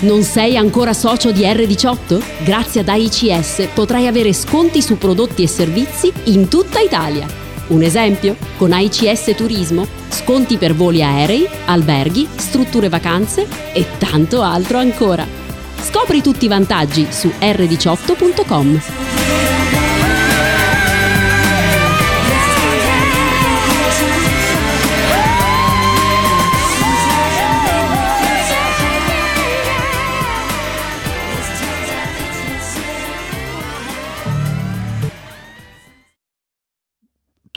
Non 0.00 0.22
sei 0.22 0.56
ancora 0.56 0.94
socio 0.94 1.32
di 1.32 1.42
R18? 1.42 2.22
Grazie 2.44 2.80
ad 2.80 2.88
AICS 2.88 3.68
potrai 3.74 4.06
avere 4.06 4.32
sconti 4.32 4.80
su 4.80 4.96
prodotti 4.96 5.42
e 5.42 5.48
servizi 5.48 6.10
in 6.24 6.48
tutta 6.48 6.80
Italia. 6.80 7.26
Un 7.66 7.82
esempio? 7.82 8.36
Con 8.56 8.72
AICS 8.72 9.34
Turismo, 9.36 9.86
sconti 10.08 10.56
per 10.56 10.74
voli 10.74 11.02
aerei, 11.02 11.46
alberghi, 11.66 12.26
strutture 12.36 12.88
vacanze 12.88 13.46
e 13.74 13.84
tanto 13.98 14.40
altro 14.40 14.78
ancora. 14.78 15.26
Scopri 15.82 16.22
tutti 16.22 16.46
i 16.46 16.48
vantaggi 16.48 17.06
su 17.10 17.30
r18.com. 17.38 19.19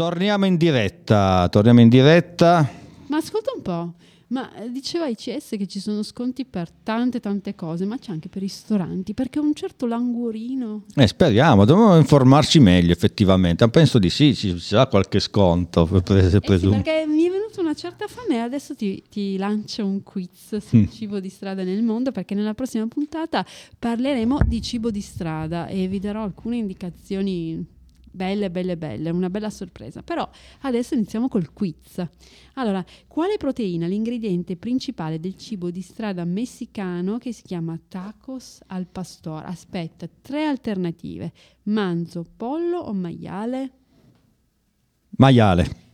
Torniamo 0.03 0.45
in 0.47 0.57
diretta, 0.57 1.47
torniamo 1.51 1.79
in 1.79 1.87
diretta. 1.87 2.67
Ma 3.09 3.17
ascolta 3.17 3.51
un 3.55 3.61
po', 3.61 3.93
ma 4.29 4.49
diceva 4.71 5.05
ICS 5.07 5.49
che 5.49 5.67
ci 5.67 5.79
sono 5.79 6.01
sconti 6.01 6.45
per 6.45 6.71
tante 6.71 7.19
tante 7.19 7.53
cose, 7.53 7.85
ma 7.85 7.99
c'è 7.99 8.11
anche 8.11 8.27
per 8.27 8.41
i 8.41 8.45
ristoranti, 8.47 9.13
perché 9.13 9.37
un 9.37 9.53
certo 9.53 9.85
languorino... 9.85 10.85
Eh, 10.95 11.05
speriamo, 11.05 11.63
dobbiamo 11.65 11.95
informarci 11.95 12.59
meglio 12.59 12.91
effettivamente. 12.91 13.69
Penso 13.69 13.99
di 13.99 14.09
sì, 14.09 14.33
ci 14.33 14.57
sarà 14.57 14.87
qualche 14.87 15.19
sconto, 15.19 15.85
per- 16.01 16.17
Eh 16.17 16.29
sì, 16.57 16.69
perché 16.69 17.05
mi 17.07 17.25
è 17.25 17.29
venuta 17.29 17.61
una 17.61 17.75
certa 17.75 18.07
fame 18.07 18.37
e 18.37 18.39
adesso 18.39 18.73
ti, 18.73 19.03
ti 19.11 19.37
lancio 19.37 19.85
un 19.85 20.01
quiz 20.01 20.57
sul 20.57 20.79
Mm. 20.79 20.85
cibo 20.89 21.19
di 21.19 21.29
strada 21.29 21.61
nel 21.61 21.83
mondo 21.83 22.11
perché 22.11 22.33
nella 22.33 22.55
prossima 22.55 22.87
puntata 22.87 23.45
parleremo 23.77 24.39
di 24.47 24.59
cibo 24.59 24.89
di 24.89 25.01
strada 25.01 25.67
e 25.67 25.87
vi 25.87 25.99
darò 25.99 26.23
alcune 26.23 26.57
indicazioni 26.57 27.63
belle, 28.13 28.49
belle, 28.49 28.77
belle, 28.77 29.09
una 29.09 29.29
bella 29.29 29.49
sorpresa. 29.49 30.03
Però 30.03 30.27
adesso 30.61 30.93
iniziamo 30.93 31.27
col 31.27 31.51
quiz. 31.51 32.05
Allora, 32.53 32.83
quale 33.07 33.37
proteina 33.37 33.87
l'ingrediente 33.87 34.55
principale 34.55 35.19
del 35.19 35.35
cibo 35.35 35.71
di 35.71 35.81
strada 35.81 36.23
messicano 36.23 37.17
che 37.17 37.33
si 37.33 37.41
chiama 37.41 37.79
tacos 37.87 38.61
al 38.67 38.87
pastor? 38.87 39.43
Aspetta, 39.45 40.07
tre 40.21 40.45
alternative. 40.45 41.33
Manzo, 41.63 42.25
pollo 42.37 42.77
o 42.77 42.93
maiale? 42.93 43.71
Maiale, 45.17 45.92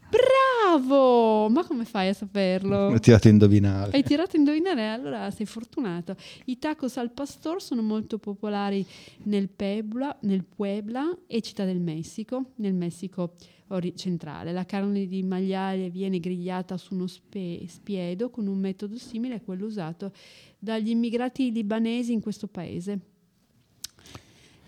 Bravo! 0.69 1.49
Ma 1.49 1.65
come 1.65 1.84
fai 1.84 2.10
a 2.10 2.13
saperlo? 2.13 2.91
mi 2.91 2.99
tirate 2.99 3.27
a 3.27 3.32
indovinare. 3.32 3.91
Hai 3.91 4.03
tirato 4.03 4.36
a 4.36 4.39
indovinare, 4.39 4.88
allora 4.88 5.32
sei 5.32 5.47
fortunato. 5.47 6.15
I 6.45 6.60
tacos 6.60 6.97
al 6.97 7.12
pastor 7.12 7.60
sono 7.60 7.82
molto 7.82 8.19
popolari 8.19 8.86
nel 9.23 9.49
Puebla, 9.49 10.15
nel 10.21 10.45
Puebla 10.45 11.17
e 11.25 11.41
Città 11.41 11.65
del 11.65 11.79
Messico, 11.79 12.51
nel 12.58 12.75
Messico 12.75 13.34
ori- 13.69 13.95
centrale. 13.95 14.51
La 14.51 14.65
carne 14.65 15.08
di 15.08 15.23
maiale 15.23 15.89
viene 15.89 16.19
grigliata 16.19 16.77
su 16.77 16.93
uno 16.93 17.08
spe- 17.08 17.65
spiedo 17.67 18.29
con 18.29 18.45
un 18.45 18.60
metodo 18.60 18.95
simile 18.97 19.36
a 19.36 19.41
quello 19.41 19.65
usato 19.65 20.12
dagli 20.60 20.89
immigrati 20.89 21.51
libanesi 21.51 22.13
in 22.13 22.21
questo 22.21 22.45
paese. 22.45 22.99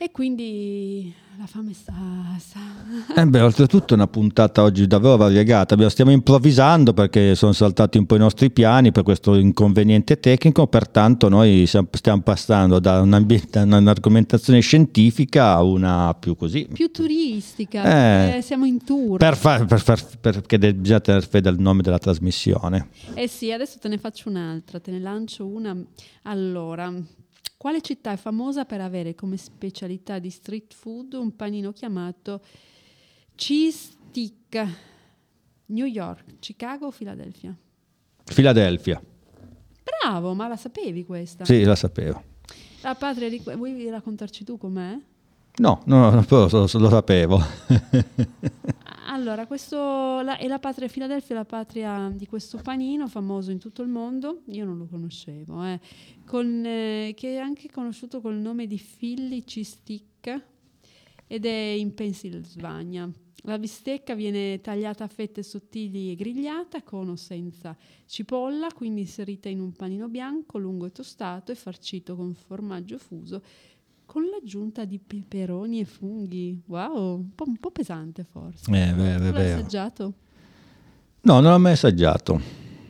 E 0.04 0.10
quindi 0.10 1.14
la 1.38 1.46
fame 1.46 1.74
sta... 1.76 1.94
sta- 2.40 2.60
Eh 3.22 3.28
beh, 3.28 3.40
oltretutto 3.42 3.94
una 3.94 4.08
puntata 4.08 4.64
oggi 4.64 4.88
davvero 4.88 5.16
variegata. 5.16 5.78
Stiamo 5.90 6.10
improvvisando 6.10 6.92
perché 6.92 7.36
sono 7.36 7.52
saltati 7.52 8.00
un 8.00 8.08
po' 8.08 8.16
i 8.16 8.18
nostri 8.18 8.50
piani 8.50 8.92
per 8.92 9.04
questo 9.04 9.36
inconveniente 9.36 10.20
tecnico, 10.20 10.66
pertanto 10.66 11.30
noi 11.30 11.68
stiamo 11.68 12.22
passando 12.24 12.80
da, 12.80 13.02
da 13.02 13.62
un'argomentazione 13.78 14.60
scientifica 14.62 15.52
a 15.52 15.62
una 15.62 16.16
più 16.20 16.36
così. 16.36 16.68
più 16.74 16.90
turistica, 16.90 18.38
Eh. 18.38 18.42
siamo 18.42 18.66
in 18.66 18.84
tour. 18.84 19.20
Per 19.20 19.36
far- 19.38 19.66
per 19.68 19.82
far- 19.82 20.18
perché 20.20 20.58
bisogna 20.74 21.00
tenere 21.00 21.28
fede 21.28 21.48
al 21.48 21.60
nome 21.60 21.84
della 21.84 22.00
trasmissione. 22.00 22.88
Eh 23.14 23.28
sì, 23.28 23.52
adesso 23.52 23.78
te 23.80 23.88
ne 23.88 24.00
faccio 24.00 24.30
un'altra, 24.30 24.80
te 24.80 24.90
ne 24.90 25.00
lancio 25.00 25.46
una. 25.46 25.78
Allora, 26.24 26.92
quale 27.62 27.82
città 27.82 28.12
è 28.12 28.18
famosa 28.18 28.66
per 28.66 28.82
avere 28.82 29.14
come 29.14 29.38
specialità 29.38 30.18
di 30.18 30.32
street 30.32 30.74
food 30.74 31.14
un 31.14 31.36
panino 31.36 31.72
chiamato 31.72 32.42
cheese 33.36 33.92
stick? 34.10 34.68
New 35.68 35.86
York, 35.86 36.40
Chicago 36.40 36.88
o 36.88 36.92
Filadelfia? 36.92 37.56
Filadelfia, 38.24 39.00
Bravo, 39.84 40.34
ma 40.34 40.48
la 40.48 40.58
sapevi 40.58 41.06
questa? 41.06 41.46
sì, 41.46 41.62
la 41.62 41.76
sapevo. 41.76 42.24
La 42.82 42.96
patria 42.96 43.30
di... 43.30 43.38
Vuoi 43.38 43.88
raccontarci 43.92 44.44
tu 44.44 44.58
com'è? 44.58 44.98
No, 45.58 45.84
no, 45.86 46.10
no, 46.10 46.24
però 46.24 46.48
lo, 46.50 46.68
lo 46.68 46.90
sapevo. 46.90 47.40
Allora, 49.14 49.46
questo 49.46 50.22
la- 50.22 50.38
è 50.38 50.48
la 50.48 50.60
patria 50.60 50.88
Filadelfia, 50.88 51.36
la 51.36 51.44
patria 51.44 52.10
di 52.16 52.26
questo 52.28 52.60
panino 52.60 53.10
famoso 53.10 53.52
in 53.52 53.60
tutto 53.60 53.82
il 53.82 53.90
mondo. 53.90 54.44
Io 54.48 54.64
non 54.64 54.78
lo 54.78 54.86
conoscevo, 54.88 55.66
eh, 55.66 55.82
con, 56.26 56.64
eh, 56.66 57.12
che 57.14 57.36
è 57.36 57.38
anche 57.38 57.70
conosciuto 57.70 58.22
col 58.22 58.38
nome 58.38 58.68
di 58.68 58.82
Philly 58.82 59.44
Stick 59.46 60.46
ed 61.28 61.46
è 61.46 61.50
in 61.50 61.94
Pennsylvania. 61.94 63.12
La 63.44 63.60
bistecca 63.60 64.16
viene 64.16 64.62
tagliata 64.62 65.04
a 65.04 65.08
fette 65.08 65.44
sottili 65.44 66.12
e 66.12 66.16
grigliata 66.16 66.82
con 66.82 67.10
o 67.10 67.16
senza 67.18 67.76
cipolla, 68.06 68.68
quindi 68.74 69.02
inserita 69.02 69.50
in 69.50 69.60
un 69.60 69.74
panino 69.74 70.08
bianco 70.08 70.58
lungo 70.58 70.86
e 70.86 70.92
tostato 70.92 71.52
e 71.52 71.56
farcito 71.56 72.16
con 72.16 72.34
formaggio 72.34 72.98
fuso 72.98 73.42
con 74.12 74.24
l'aggiunta 74.24 74.84
di 74.84 75.00
peperoni 75.00 75.80
e 75.80 75.86
funghi. 75.86 76.62
Wow, 76.66 77.16
un 77.16 77.34
po', 77.34 77.46
un 77.48 77.56
po' 77.56 77.72
pesante 77.72 78.26
forse. 78.26 78.70
Vero, 78.70 79.02
è 79.06 79.16
Tu 79.16 79.32
l'hai 79.32 79.52
assaggiato? 79.54 80.14
No, 81.22 81.40
non 81.40 81.54
l'ho 81.54 81.60
mai 81.60 81.72
assaggiato. 81.72 82.34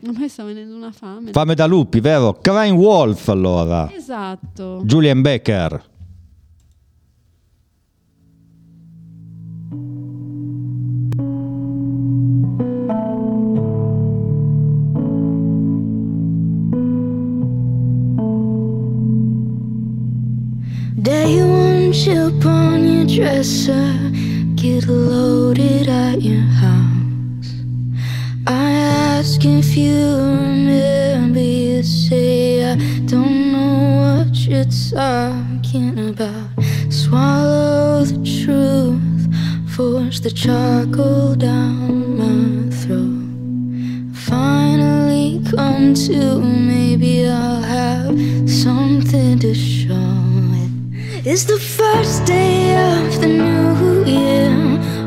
A 0.04 0.12
me 0.14 0.28
sta 0.28 0.44
venendo 0.44 0.76
una 0.76 0.92
fame. 0.92 1.32
Fame 1.32 1.54
da 1.54 1.68
lupi, 1.68 2.00
vero? 2.00 2.40
Crime 2.42 2.72
Wolf 2.72 3.28
allora. 3.28 3.88
esatto. 3.94 4.82
Julian 4.84 5.22
Becker. 5.22 5.90
Day 21.02 21.42
one 21.42 21.92
chip 21.94 22.46
on 22.46 22.88
your 22.88 23.06
dresser, 23.08 23.98
get 24.54 24.88
loaded 24.88 25.90
at 25.90 26.22
your 26.22 26.44
house. 26.44 27.56
I 28.46 28.70
ask 29.18 29.44
if 29.44 29.76
you 29.76 29.98
remember, 29.98 31.40
you 31.40 31.82
say 31.82 32.72
I 32.72 32.76
don't 33.08 33.52
know 33.52 34.28
what 34.28 34.36
you're 34.46 34.64
talking 34.66 36.10
about. 36.10 36.50
Swallow 36.92 38.06
the 38.06 38.22
truth, 38.44 39.74
force 39.76 40.20
the 40.20 40.30
charcoal 40.30 41.34
down 41.34 42.18
my 42.20 42.70
throat. 42.70 44.14
Finally 44.14 45.42
come 45.50 45.96
to, 45.96 46.40
maybe 46.40 47.28
I'll 47.28 47.64
have 47.64 48.48
something 48.48 49.40
to 49.40 49.56
show. 49.56 49.81
It's 51.24 51.44
the 51.44 51.60
first 51.60 52.26
day 52.26 52.74
of 52.74 53.22
the 53.22 53.28
new 53.28 54.04
year. 54.06 54.50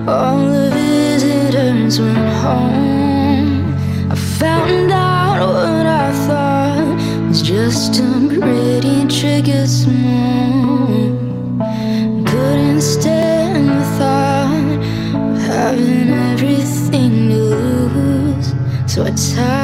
All 0.06 0.38
the 0.46 0.70
visitors 0.72 1.98
went 1.98 2.16
home. 2.34 3.74
I 4.12 4.14
found 4.14 4.92
out 4.92 5.40
what 5.40 5.86
I 5.86 6.12
thought 6.24 7.26
was 7.26 7.42
just 7.42 7.98
a 7.98 8.28
pretty 8.28 9.08
trigger 9.08 9.66
small. 9.66 10.86
Couldn't 12.24 12.80
stand 12.80 13.70
the 13.70 13.84
thought 13.98 14.78
of 15.16 15.42
having 15.42 16.10
everything 16.10 17.28
to 17.30 17.38
lose, 17.38 18.54
so 18.86 19.02
I 19.02 19.10
tie 19.10 19.63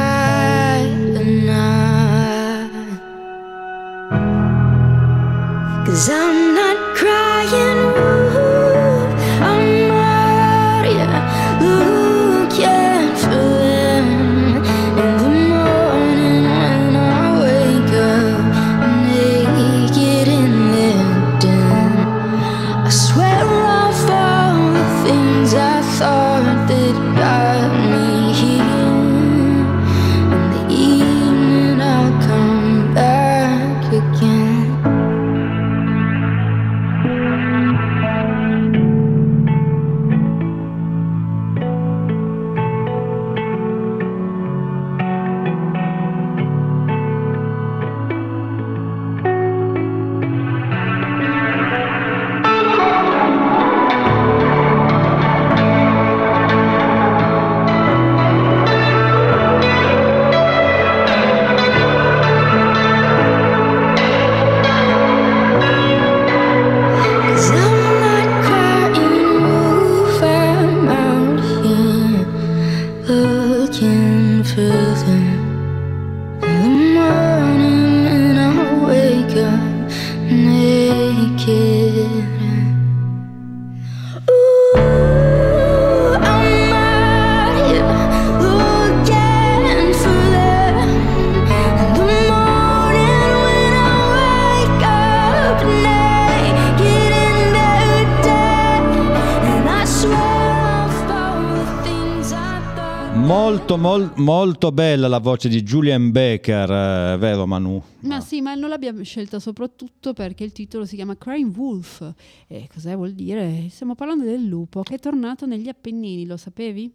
molto 104.51 104.73
bella 104.73 105.07
la 105.07 105.19
voce 105.21 105.49
di 105.49 105.63
Julian 105.63 106.11
Baker, 106.11 106.69
eh, 106.69 107.17
vero 107.19 107.47
Manu? 107.47 107.81
Ma 108.01 108.21
sì, 108.21 108.41
ma 108.41 108.57
non 108.57 108.69
l'abbiamo 108.69 109.05
scelta 109.05 109.39
soprattutto 109.39 110.13
perché 110.13 110.43
il 110.43 110.51
titolo 110.51 110.85
si 110.85 110.97
chiama 110.97 111.17
Crying 111.17 111.57
Wolf. 111.57 112.13
E 112.49 112.69
cosa 112.73 112.97
vuol 112.97 113.13
dire? 113.13 113.69
Stiamo 113.71 113.95
parlando 113.95 114.25
del 114.25 114.45
lupo 114.45 114.83
che 114.83 114.97
è 114.97 114.99
tornato 114.99 115.47
negli 115.47 115.69
Appennini, 115.69 116.27
lo 116.27 116.37
sapevi? 116.37 116.93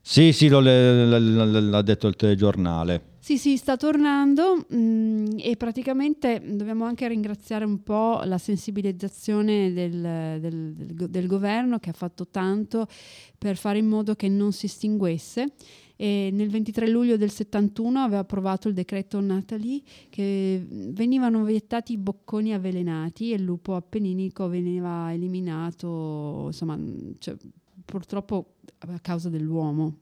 Sì, 0.00 0.32
sì, 0.32 0.48
l'ha 0.48 1.82
detto 1.82 2.08
il 2.08 2.16
telegiornale. 2.16 3.10
Sì, 3.18 3.36
sì, 3.36 3.56
sta 3.58 3.76
tornando 3.76 4.66
mm, 4.74 5.36
e 5.38 5.54
praticamente 5.56 6.42
dobbiamo 6.56 6.86
anche 6.86 7.06
ringraziare 7.06 7.66
un 7.66 7.82
po' 7.82 8.22
la 8.24 8.38
sensibilizzazione 8.38 9.72
del, 9.74 10.40
del- 10.40 10.74
del 11.08 11.26
governo 11.28 11.78
che 11.78 11.90
ha 11.90 11.92
fatto 11.92 12.26
tanto 12.28 12.88
per 13.38 13.56
fare 13.58 13.78
in 13.78 13.86
modo 13.86 14.14
che 14.14 14.28
non 14.28 14.52
si 14.52 14.66
estinguesse. 14.66 15.52
E 16.02 16.30
nel 16.32 16.50
23 16.50 16.88
luglio 16.88 17.16
del 17.16 17.30
71 17.30 18.00
aveva 18.00 18.22
approvato 18.22 18.66
il 18.66 18.74
decreto 18.74 19.20
Natalie 19.20 19.82
che 20.10 20.60
venivano 20.68 21.44
vietati 21.44 21.92
i 21.92 21.96
bocconi 21.96 22.52
avvelenati 22.52 23.30
e 23.30 23.36
il 23.36 23.44
lupo 23.44 23.76
appenninico 23.76 24.48
veniva 24.48 25.12
eliminato, 25.12 26.46
insomma, 26.46 26.76
cioè, 27.18 27.36
purtroppo 27.84 28.54
a 28.78 28.98
causa 28.98 29.28
dell'uomo. 29.28 29.98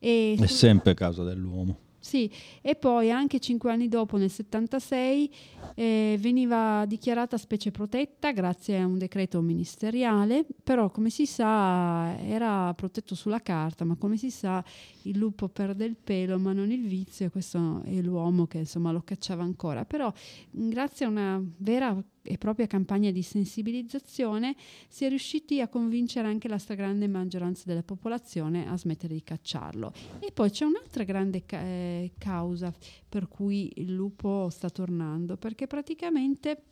E 0.00 0.36
È 0.36 0.46
sempre 0.46 0.90
a 0.90 0.94
causa 0.94 1.22
dell'uomo. 1.22 1.91
Sì, 2.02 2.28
e 2.60 2.74
poi 2.74 3.12
anche 3.12 3.38
cinque 3.38 3.70
anni 3.70 3.86
dopo, 3.86 4.16
nel 4.16 4.28
76, 4.28 5.30
eh, 5.76 6.16
veniva 6.18 6.84
dichiarata 6.84 7.38
specie 7.38 7.70
protetta 7.70 8.32
grazie 8.32 8.80
a 8.80 8.86
un 8.86 8.98
decreto 8.98 9.40
ministeriale, 9.40 10.44
però 10.64 10.90
come 10.90 11.10
si 11.10 11.26
sa 11.26 12.18
era 12.18 12.74
protetto 12.74 13.14
sulla 13.14 13.40
carta, 13.40 13.84
ma 13.84 13.94
come 13.94 14.16
si 14.16 14.32
sa 14.32 14.64
il 15.02 15.16
lupo 15.16 15.48
perde 15.48 15.84
il 15.84 15.94
pelo 15.94 16.40
ma 16.40 16.52
non 16.52 16.72
il 16.72 16.88
vizio 16.88 17.26
e 17.26 17.30
questo 17.30 17.82
è 17.84 18.00
l'uomo 18.00 18.48
che 18.48 18.58
insomma 18.58 18.90
lo 18.90 19.02
cacciava 19.04 19.44
ancora. 19.44 19.84
Però 19.84 20.12
grazie 20.50 21.06
a 21.06 21.08
una 21.08 21.40
vera 21.58 21.96
e 22.22 22.38
propria 22.38 22.66
campagna 22.66 23.10
di 23.10 23.22
sensibilizzazione 23.22 24.54
si 24.88 25.04
è 25.04 25.08
riusciti 25.08 25.60
a 25.60 25.68
convincere 25.68 26.28
anche 26.28 26.48
la 26.48 26.58
stragrande 26.58 27.08
maggioranza 27.08 27.64
della 27.66 27.82
popolazione 27.82 28.68
a 28.68 28.76
smettere 28.76 29.14
di 29.14 29.22
cacciarlo. 29.22 29.92
E 30.20 30.30
poi 30.32 30.50
c'è 30.50 30.64
un'altra 30.64 31.04
grande 31.04 31.44
ca- 31.44 31.60
eh, 31.60 32.12
causa 32.18 32.72
per 33.08 33.28
cui 33.28 33.72
il 33.76 33.92
lupo 33.92 34.48
sta 34.50 34.70
tornando, 34.70 35.36
perché 35.36 35.66
praticamente 35.66 36.64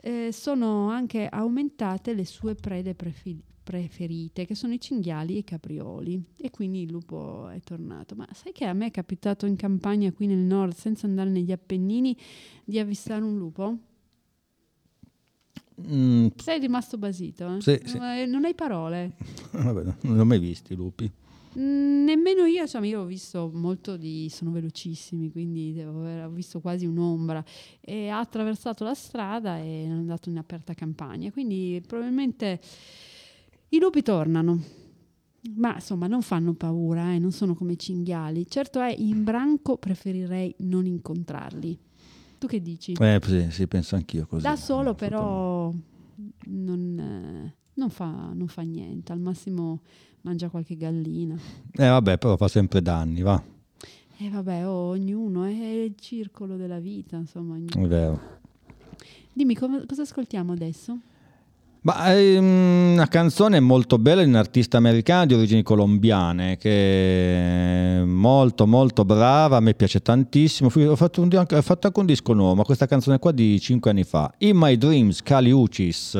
eh, 0.00 0.30
sono 0.32 0.88
anche 0.90 1.26
aumentate 1.26 2.14
le 2.14 2.24
sue 2.24 2.54
prede 2.54 2.94
prefi- 2.94 3.42
preferite, 3.68 4.46
che 4.46 4.54
sono 4.54 4.72
i 4.72 4.80
cinghiali 4.80 5.34
e 5.34 5.38
i 5.38 5.44
caprioli. 5.44 6.22
E 6.36 6.50
quindi 6.50 6.82
il 6.82 6.90
lupo 6.90 7.48
è 7.48 7.60
tornato. 7.60 8.14
Ma 8.14 8.26
sai 8.32 8.52
che 8.52 8.64
a 8.64 8.72
me 8.72 8.86
è 8.86 8.90
capitato 8.90 9.44
in 9.44 9.56
campagna 9.56 10.10
qui 10.12 10.26
nel 10.26 10.38
nord, 10.38 10.74
senza 10.74 11.06
andare 11.06 11.28
negli 11.28 11.52
Appennini, 11.52 12.16
di 12.64 12.78
avvistare 12.78 13.22
un 13.22 13.36
lupo? 13.36 13.76
Mm, 15.86 16.26
Sei 16.36 16.58
rimasto 16.58 16.98
basito, 16.98 17.56
eh? 17.56 17.60
Sì, 17.60 17.80
sì. 17.84 17.96
Eh, 17.98 18.26
Non 18.26 18.44
hai 18.44 18.54
parole. 18.54 19.12
vabbè, 19.52 19.82
non 20.02 20.14
li 20.14 20.20
ho 20.20 20.24
mai 20.24 20.38
visti 20.38 20.72
i 20.72 20.76
lupi. 20.76 21.10
Mm, 21.58 22.04
nemmeno 22.04 22.44
io, 22.44 22.62
insomma, 22.62 22.86
io 22.86 23.00
ho 23.00 23.04
visto 23.04 23.50
molto 23.52 23.96
di. 23.96 24.28
sono 24.30 24.50
velocissimi, 24.50 25.30
quindi 25.30 25.80
ho 25.82 26.28
visto 26.30 26.60
quasi 26.60 26.86
un'ombra. 26.86 27.42
E 27.80 28.08
ha 28.08 28.18
attraversato 28.18 28.84
la 28.84 28.94
strada 28.94 29.58
e 29.58 29.84
è 29.84 29.88
andato 29.88 30.28
in 30.28 30.38
aperta 30.38 30.74
campagna. 30.74 31.30
Quindi 31.30 31.82
probabilmente 31.86 32.60
i 33.70 33.78
lupi 33.78 34.02
tornano. 34.02 34.60
Ma 35.54 35.74
insomma, 35.74 36.06
non 36.08 36.22
fanno 36.22 36.52
paura, 36.54 37.12
eh, 37.14 37.18
non 37.18 37.30
sono 37.32 37.54
come 37.54 37.72
i 37.72 37.78
cinghiali. 37.78 38.46
Certo 38.48 38.80
è, 38.80 38.94
in 38.98 39.24
branco 39.24 39.78
preferirei 39.78 40.54
non 40.58 40.84
incontrarli. 40.86 41.78
Tu 42.38 42.46
che 42.46 42.62
dici? 42.62 42.92
Eh, 42.92 43.20
sì, 43.24 43.50
sì, 43.50 43.66
penso 43.66 43.96
anch'io 43.96 44.26
così. 44.26 44.42
Da 44.42 44.56
solo 44.56 44.94
però 44.94 45.72
non, 46.46 46.98
eh, 46.98 47.54
non 47.74 47.90
fa, 47.90 48.30
non 48.32 48.46
fa 48.48 48.62
niente, 48.62 49.12
al 49.12 49.20
massimo 49.20 49.80
mangia 50.22 50.48
qualche 50.48 50.76
gallina. 50.76 51.36
Eh, 51.72 51.88
vabbè, 51.88 52.18
però 52.18 52.36
fa 52.36 52.48
sempre 52.48 52.80
danni, 52.82 53.22
va. 53.22 53.42
E 54.20 54.28
vabbè, 54.30 54.66
oh, 54.66 54.88
ognuno 54.90 55.44
è 55.44 55.52
il 55.52 55.94
circolo 55.96 56.56
della 56.56 56.78
vita, 56.80 57.16
insomma. 57.16 57.54
ognuno- 57.54 57.84
È 57.84 57.86
vero. 57.86 58.20
Dimmi 59.32 59.54
come- 59.54 59.84
cosa 59.86 60.02
ascoltiamo 60.02 60.52
adesso? 60.52 60.98
Ma 61.80 62.12
è 62.12 62.36
una 62.36 63.06
canzone 63.06 63.60
molto 63.60 63.98
bella 63.98 64.22
di 64.22 64.28
un 64.28 64.34
artista 64.34 64.78
americano 64.78 65.26
di 65.26 65.34
origini 65.34 65.62
colombiane 65.62 66.56
che 66.56 68.00
è 68.00 68.02
molto 68.04 68.66
molto 68.66 69.04
brava, 69.04 69.56
a 69.56 69.60
me 69.60 69.74
piace 69.74 70.00
tantissimo. 70.00 70.70
Ho 70.74 70.96
fatto, 70.96 71.22
un, 71.22 71.28
ho 71.32 71.62
fatto 71.62 71.86
anche 71.86 72.00
un 72.00 72.06
disco 72.06 72.32
nuovo, 72.32 72.56
ma 72.56 72.64
questa 72.64 72.86
canzone 72.86 73.18
qua 73.18 73.30
di 73.32 73.60
5 73.60 73.90
anni 73.90 74.04
fa. 74.04 74.32
In 74.38 74.56
My 74.56 74.76
Dreams, 74.76 75.22
Kali 75.22 75.52
Uchis. 75.52 76.18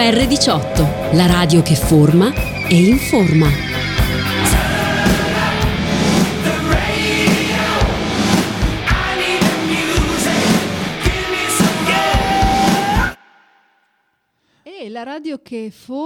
R18, 0.00 1.14
la 1.14 1.26
radio 1.26 1.60
che 1.60 1.76
forma 1.76 2.32
e 2.66 2.74
informa. 2.74 3.48
E 14.62 14.88
la 14.88 15.02
radio 15.02 15.42
che 15.42 15.70
forma 15.70 15.99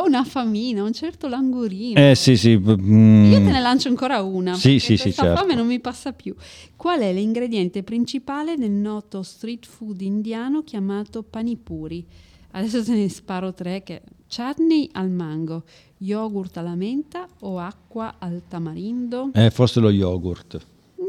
ho 0.00 0.04
una 0.06 0.24
famina, 0.24 0.82
un 0.82 0.92
certo 0.92 1.28
languorino. 1.28 1.98
Eh 2.00 2.14
sì, 2.14 2.36
sì. 2.36 2.56
mm, 2.56 3.24
Io 3.32 3.38
te 3.38 3.50
ne 3.50 3.60
lancio 3.60 3.88
ancora 3.88 4.22
una. 4.22 4.54
Sì, 4.54 4.78
sì, 4.78 4.96
sì, 4.96 5.02
questa 5.04 5.22
certo. 5.24 5.40
fame 5.40 5.54
non 5.54 5.66
mi 5.66 5.80
passa 5.80 6.12
più. 6.12 6.34
Qual 6.76 7.00
è 7.00 7.12
l'ingrediente 7.12 7.82
principale 7.82 8.56
del 8.56 8.70
noto 8.70 9.22
street 9.22 9.66
food 9.66 10.00
indiano 10.00 10.62
chiamato 10.62 11.22
panipuri? 11.22 12.06
Adesso 12.52 12.82
te 12.82 12.94
ne 12.94 13.08
sparo 13.08 13.52
tre 13.52 13.82
che 13.82 14.02
chutney 14.34 14.88
al 14.92 15.10
mango, 15.10 15.64
yogurt 15.98 16.56
alla 16.56 16.74
menta 16.74 17.26
o 17.40 17.58
acqua 17.58 18.16
al 18.18 18.42
tamarindo? 18.48 19.30
eh, 19.34 19.50
forse 19.50 19.80
lo 19.80 19.90
yogurt. 19.90 20.58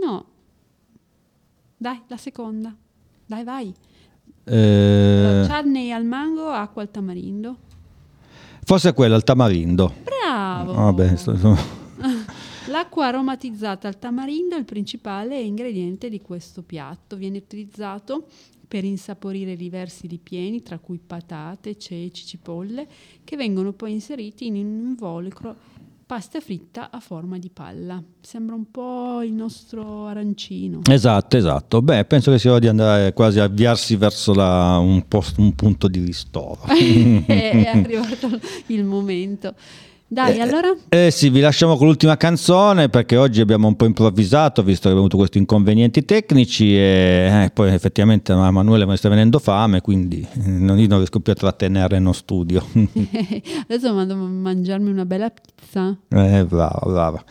No. 0.01 0.25
Dai, 1.77 2.01
la 2.07 2.17
seconda. 2.17 2.75
Dai, 3.25 3.43
vai. 3.43 3.73
Eh, 4.43 5.45
Chutney 5.47 5.91
al 5.91 6.03
mango, 6.03 6.49
acqua 6.49 6.81
al 6.81 6.91
tamarindo. 6.91 7.57
Forse 8.69 8.93
quello, 8.93 9.15
il 9.15 9.23
tamarindo. 9.23 9.95
Bravo. 10.03 10.73
Vabbè, 10.73 11.15
sto- 11.15 11.35
sto- 11.35 11.57
L'acqua 12.69 13.07
aromatizzata 13.07 13.87
al 13.87 13.97
tamarindo 13.97 14.55
è 14.55 14.59
il 14.59 14.65
principale 14.65 15.39
ingrediente 15.39 16.07
di 16.07 16.21
questo 16.21 16.61
piatto. 16.61 17.15
Viene 17.15 17.39
utilizzato 17.39 18.27
per 18.67 18.83
insaporire 18.83 19.55
diversi 19.55 20.05
ripieni, 20.05 20.61
tra 20.61 20.77
cui 20.77 20.99
patate, 21.03 21.79
ceci, 21.79 22.27
cipolle, 22.27 22.87
che 23.23 23.35
vengono 23.35 23.71
poi 23.71 23.93
inseriti 23.93 24.45
in 24.45 24.57
un 24.57 24.89
involucro 24.89 25.55
pasta 26.09 26.39
fritta 26.39 26.89
a 26.89 26.99
forma 26.99 27.37
di 27.37 27.51
palla. 27.53 28.01
Sembra 28.19 28.55
un 28.55 28.71
po' 28.71 29.21
il 29.21 29.31
nostro 29.31 30.07
arancino. 30.07 30.79
Esatto, 30.89 31.37
esatto. 31.37 31.83
Beh, 31.83 32.05
penso 32.05 32.31
che 32.31 32.39
sia 32.39 32.49
ora 32.49 32.59
di 32.59 32.67
andare 32.67 33.13
quasi 33.13 33.39
a 33.39 33.43
avviarsi 33.43 33.95
verso 33.95 34.33
la- 34.33 34.79
un, 34.79 35.07
post- 35.07 35.37
un 35.37 35.53
punto 35.53 35.87
di 35.87 36.03
ristoro. 36.03 36.61
è 36.65 37.69
arrivato 37.71 38.27
il 38.69 38.85
momento. 38.85 39.53
Dai, 40.11 40.41
allora 40.41 40.73
Eh 40.89 41.11
sì, 41.11 41.29
vi 41.29 41.39
lasciamo 41.39 41.77
con 41.77 41.85
l'ultima 41.85 42.17
canzone 42.17 42.89
perché 42.89 43.15
oggi 43.15 43.41
abbiamo 43.41 43.67
un 43.67 43.75
po' 43.75 43.85
improvvisato 43.85 44.63
visto 44.63 44.81
che 44.81 44.87
abbiamo 44.87 45.01
avuto 45.01 45.17
questi 45.17 45.37
inconvenienti 45.37 46.03
tecnici 46.03 46.75
e 46.75 47.43
eh, 47.45 47.51
poi 47.53 47.71
effettivamente 47.71 48.31
a 48.31 48.47
Emanuele 48.47 48.87
mi 48.87 48.97
sta 48.97 49.07
venendo 49.07 49.37
fame 49.37 49.81
quindi 49.81 50.21
eh, 50.21 50.49
non, 50.49 50.79
io 50.79 50.87
non 50.87 50.97
riesco 50.97 51.19
più 51.19 51.31
a 51.31 51.35
trattenere 51.35 51.99
nello 51.99 52.13
studio. 52.13 52.65
adesso 52.73 53.93
vado 53.93 54.13
a 54.13 54.15
mangiarmi 54.15 54.89
una 54.89 55.05
bella 55.05 55.29
pizza. 55.29 55.95
eh, 56.09 56.43
brava, 56.43 56.81
brava. 56.85 57.23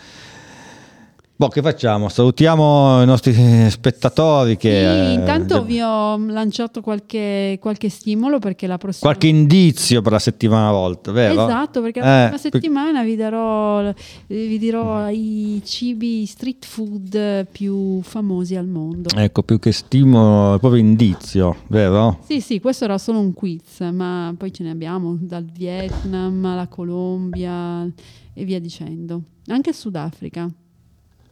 Boh, 1.40 1.46
che 1.46 1.62
facciamo? 1.62 2.08
Salutiamo 2.08 3.00
i 3.00 3.06
nostri 3.06 3.32
spettatori 3.70 4.56
che... 4.56 4.70
Sì, 4.70 4.74
eh, 4.74 5.12
intanto 5.12 5.60
de- 5.60 5.66
vi 5.66 5.80
ho 5.80 6.16
lanciato 6.16 6.80
qualche, 6.80 7.58
qualche 7.60 7.88
stimolo 7.90 8.40
perché 8.40 8.66
la 8.66 8.76
prossima 8.76 9.08
Qualche 9.12 9.28
indizio 9.28 10.02
per 10.02 10.10
la 10.10 10.18
settimana 10.18 10.72
volta, 10.72 11.12
vero? 11.12 11.44
Esatto, 11.44 11.80
perché 11.80 12.00
la 12.00 12.24
Eh, 12.24 12.28
prossima 12.30 12.50
settimana 12.50 13.04
vi 13.04 13.14
darò 13.14 13.92
vi 14.26 14.58
dirò 14.58 15.08
i 15.10 15.62
cibi 15.64 16.26
street 16.26 16.66
food 16.66 17.46
più 17.52 18.02
famosi 18.02 18.56
al 18.56 18.66
mondo. 18.66 19.08
Ecco, 19.14 19.44
più 19.44 19.60
che 19.60 19.70
stimolo, 19.70 20.56
è 20.56 20.58
proprio 20.58 20.80
indizio, 20.80 21.54
vero? 21.68 22.18
Sì, 22.26 22.40
sì, 22.40 22.58
questo 22.58 22.82
era 22.82 22.98
solo 22.98 23.20
un 23.20 23.32
quiz, 23.32 23.78
ma 23.92 24.34
poi 24.36 24.52
ce 24.52 24.64
ne 24.64 24.70
abbiamo 24.70 25.16
dal 25.20 25.44
Vietnam 25.44 26.44
alla 26.46 26.66
Colombia 26.66 27.88
e 28.34 28.44
via 28.44 28.58
dicendo. 28.58 29.22
Anche 29.46 29.70
il 29.70 29.76
Sudafrica, 29.76 30.50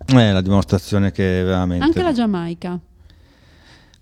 È 0.07 0.33
la 0.33 0.41
dimostrazione 0.41 1.11
che 1.13 1.43
veramente... 1.43 1.85
anche 1.85 2.03
la 2.03 2.13
Giamaica. 2.13 2.79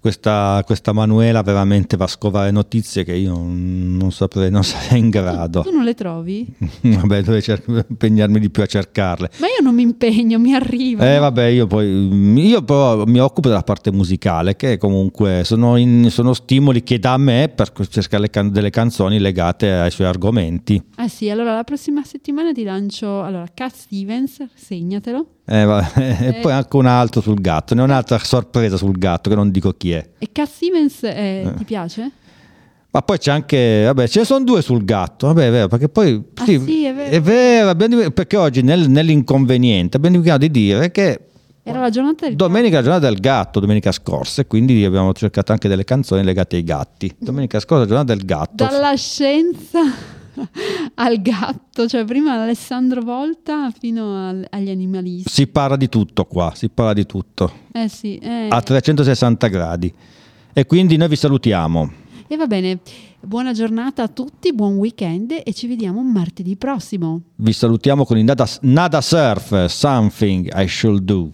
questa, 0.01 0.63
questa 0.67 0.93
Manuela 0.93 1.41
veramente 1.43 1.97
va 1.97 2.05
a 2.05 2.09
scovare 2.09 2.51
notizie 2.51 3.05
che 3.05 3.15
io 3.15 3.33
non, 3.33 4.13
saprei, 4.13 4.51
non 4.51 4.63
sarei 4.63 4.99
in 4.99 5.09
grado. 5.09 5.63
Tu 5.63 5.71
non 5.71 5.83
le 5.83 5.95
trovi? 5.95 6.47
Vabbè, 6.83 7.23
dovrei 7.23 7.41
cer- 7.41 7.87
impegnarmi 7.89 8.39
di 8.39 8.51
più 8.51 8.63
a 8.63 8.67
cercarle. 8.67 9.31
Ma 9.39 9.47
io 9.47 9.63
non 9.63 9.75
mi 9.75 9.81
impegno, 9.81 10.39
mi 10.39 10.55
arriva. 10.55 11.11
Eh 11.11 11.19
vabbè, 11.19 11.45
io 11.47 11.67
poi 11.67 12.39
io 12.47 12.63
però 12.63 13.05
mi 13.07 13.19
occupo 13.19 13.49
della 13.49 13.63
parte 13.63 13.91
musicale, 13.91 14.57
che 14.57 14.77
comunque 14.77 15.41
sono, 15.45 15.77
in- 15.77 16.11
sono 16.11 16.35
stimoli 16.35 16.83
che 16.83 16.99
dà 16.99 17.15
a 17.15 17.19
me 17.19 17.49
per 17.49 17.73
cercare 17.89 18.29
can- 18.29 18.53
delle 18.53 18.69
canzoni 18.69 19.19
legate 19.19 19.73
ai 19.73 19.91
suoi 19.91 20.07
argomenti. 20.07 20.83
Ah 20.97 21.09
sì, 21.09 21.31
allora 21.31 21.55
la 21.55 21.65
prossima 21.65 22.05
settimana 22.05 22.53
ti 22.53 22.63
lancio 22.63 23.23
allora 23.23 23.47
Cat 23.55 23.73
Stevens, 23.73 24.45
segnatelo. 24.55 25.29
Eh, 25.47 25.65
vabbè, 25.65 26.01
Eh. 26.23 26.27
E 26.29 26.33
poi 26.41 26.53
anche 26.53 26.77
un 26.77 26.87
altro 26.87 27.21
sul 27.21 27.41
gatto, 27.41 27.75
ne 27.75 27.83
ho 27.83 27.85
un'altra 27.85 28.19
sorpresa 28.19 28.77
sul 28.77 28.97
gatto 28.97 29.29
che 29.31 29.37
non 29.37 29.51
dico 29.51 29.73
chi 29.73 29.93
è. 29.93 30.09
E 30.19 30.29
Cat 30.33 30.49
Stevens 30.49 31.03
eh, 31.03 31.53
ti 31.57 31.65
piace? 31.65 32.11
Ma 32.91 33.03
poi 33.03 33.19
c'è 33.19 33.33
anche, 33.33 33.83
vabbè, 33.87 34.07
ce 34.07 34.21
ne 34.21 34.25
sono 34.25 34.45
due 34.45 34.63
sul 34.63 34.85
gatto, 34.85 35.27
vabbè, 35.27 35.49
è 35.49 35.51
vero, 35.51 35.69
perché 35.69 35.89
poi 35.89 36.23
Ah, 36.37 36.45
sì, 36.45 36.85
è 36.85 36.95
vero. 36.95 37.21
vero, 37.23 37.69
abbiamo 37.69 37.97
dim- 37.97 38.11
perché 38.13 38.37
oggi 38.37 38.63
nel- 38.63 38.89
nell'inconveniente 38.89 39.97
abbiamo 39.97 40.17
dimenticato 40.17 40.47
di 40.51 40.61
dire 40.67 40.91
che 40.93 41.21
Era 41.65 41.81
la 41.81 41.91
giornata 41.91 42.27
del 42.27 42.37
domenica 42.37 42.75
è 42.75 42.79
la 42.79 42.83
giornata 42.85 43.09
del 43.09 43.19
gatto, 43.19 43.59
domenica 43.59 43.91
scorsa, 43.91 44.43
e 44.43 44.47
quindi 44.47 44.85
abbiamo 44.85 45.13
cercato 45.13 45.51
anche 45.51 45.67
delle 45.67 45.83
canzoni 45.85 46.23
legate 46.23 46.55
ai 46.57 46.63
gatti. 46.63 47.13
Domenica 47.19 47.59
scorsa 47.59 47.79
è 47.85 47.87
la 47.89 47.95
giornata 47.95 48.15
del 48.15 48.25
gatto. 48.25 48.65
dalla 48.65 48.95
scienza 48.95 49.81
al 50.95 51.21
gatto, 51.23 51.87
cioè 51.87 52.05
prima 52.05 52.33
Alessandro 52.43 53.03
Volta 53.03 53.71
fino 53.79 54.29
al- 54.29 54.47
agli 54.51 54.71
animalisti. 54.71 55.29
Si 55.31 55.47
parla 55.47 55.77
di 55.77 55.89
tutto 55.89 56.25
qua, 56.25 56.53
si 56.55 56.69
parla 56.69 56.93
di 56.93 57.07
tutto, 57.07 57.53
Eh 57.73 57.89
sì, 57.89 58.17
eh. 58.19 58.49
a 58.51 58.61
360 58.61 59.47
gradi. 59.49 59.93
E 60.53 60.67
quindi 60.67 60.97
noi 60.97 61.09
vi 61.09 61.17
salutiamo. 61.17 61.93
e 62.29 62.37
va 62.37 62.47
bene. 62.47 62.79
Buona 63.21 63.53
giornata 63.53 64.03
a 64.03 64.09
tutti, 64.09 64.53
buon 64.53 64.75
weekend 64.77 65.33
e 65.45 65.53
ci 65.55 65.67
vediamo 65.67 66.03
martedì 66.03 66.57
prossimo. 66.57 67.23
Vi 67.37 67.53
salutiamo 67.53 68.05
con 68.05 68.19
il 68.19 68.25
Nada, 68.25 68.47
Nada 68.63 69.01
Surf, 69.01 69.65
Something 69.67 70.51
I 70.55 70.69
Should 70.69 71.03
Do. 71.05 71.31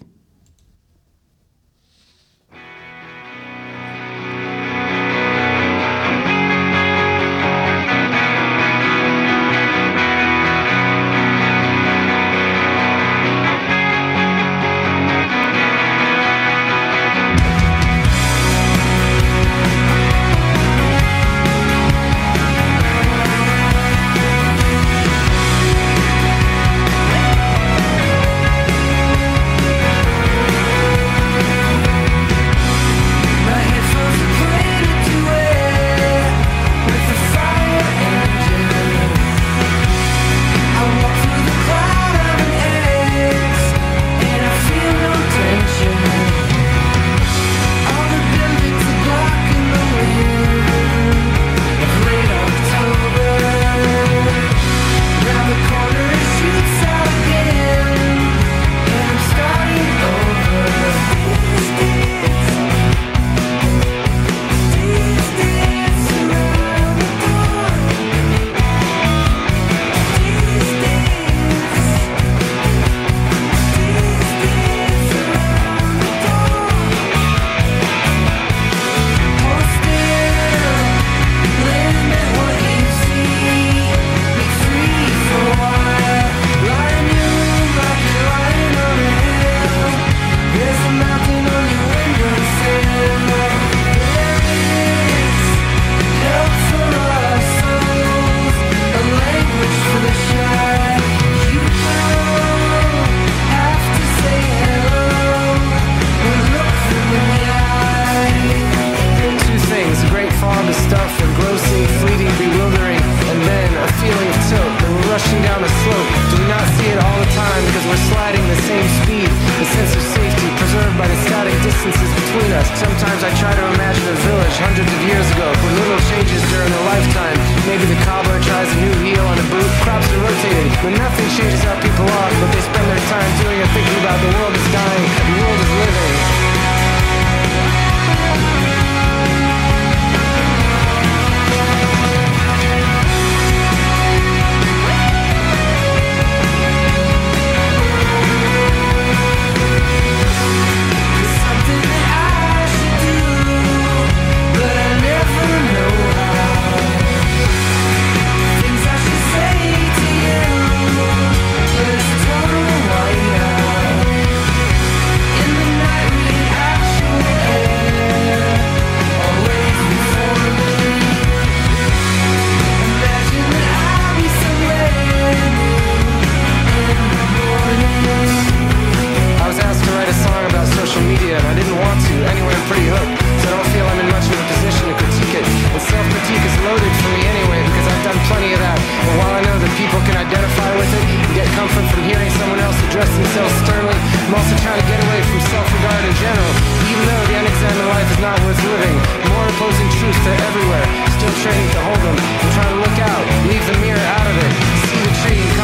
Sternly, 193.30 193.94
I'm 193.94 194.34
also 194.34 194.54
trying 194.58 194.80
to 194.82 194.86
get 194.90 194.98
away 195.06 195.22
from 195.22 195.38
self-regard 195.54 196.02
in 196.02 196.14
general. 196.18 196.52
Even 196.90 197.04
though 197.06 197.24
the 197.30 197.36
unexamined 197.38 197.88
life 197.94 198.08
is 198.10 198.18
not 198.18 198.36
worth 198.42 198.58
living, 198.58 198.96
more 199.30 199.46
opposing 199.54 199.88
truths 200.02 200.24
are 200.26 200.38
everywhere. 200.50 200.86
Still 201.14 201.34
training 201.46 201.70
to 201.70 201.80
hold 201.86 202.00
them. 202.02 202.16
I'm 202.18 202.50
trying 202.58 202.72
to 202.74 202.80
look 202.82 202.98
out, 202.98 203.22
leave 203.46 203.64
the 203.70 203.78
mirror 203.86 204.06
out 204.18 204.26
of 204.26 204.34
it, 204.34 204.50
see 204.90 204.99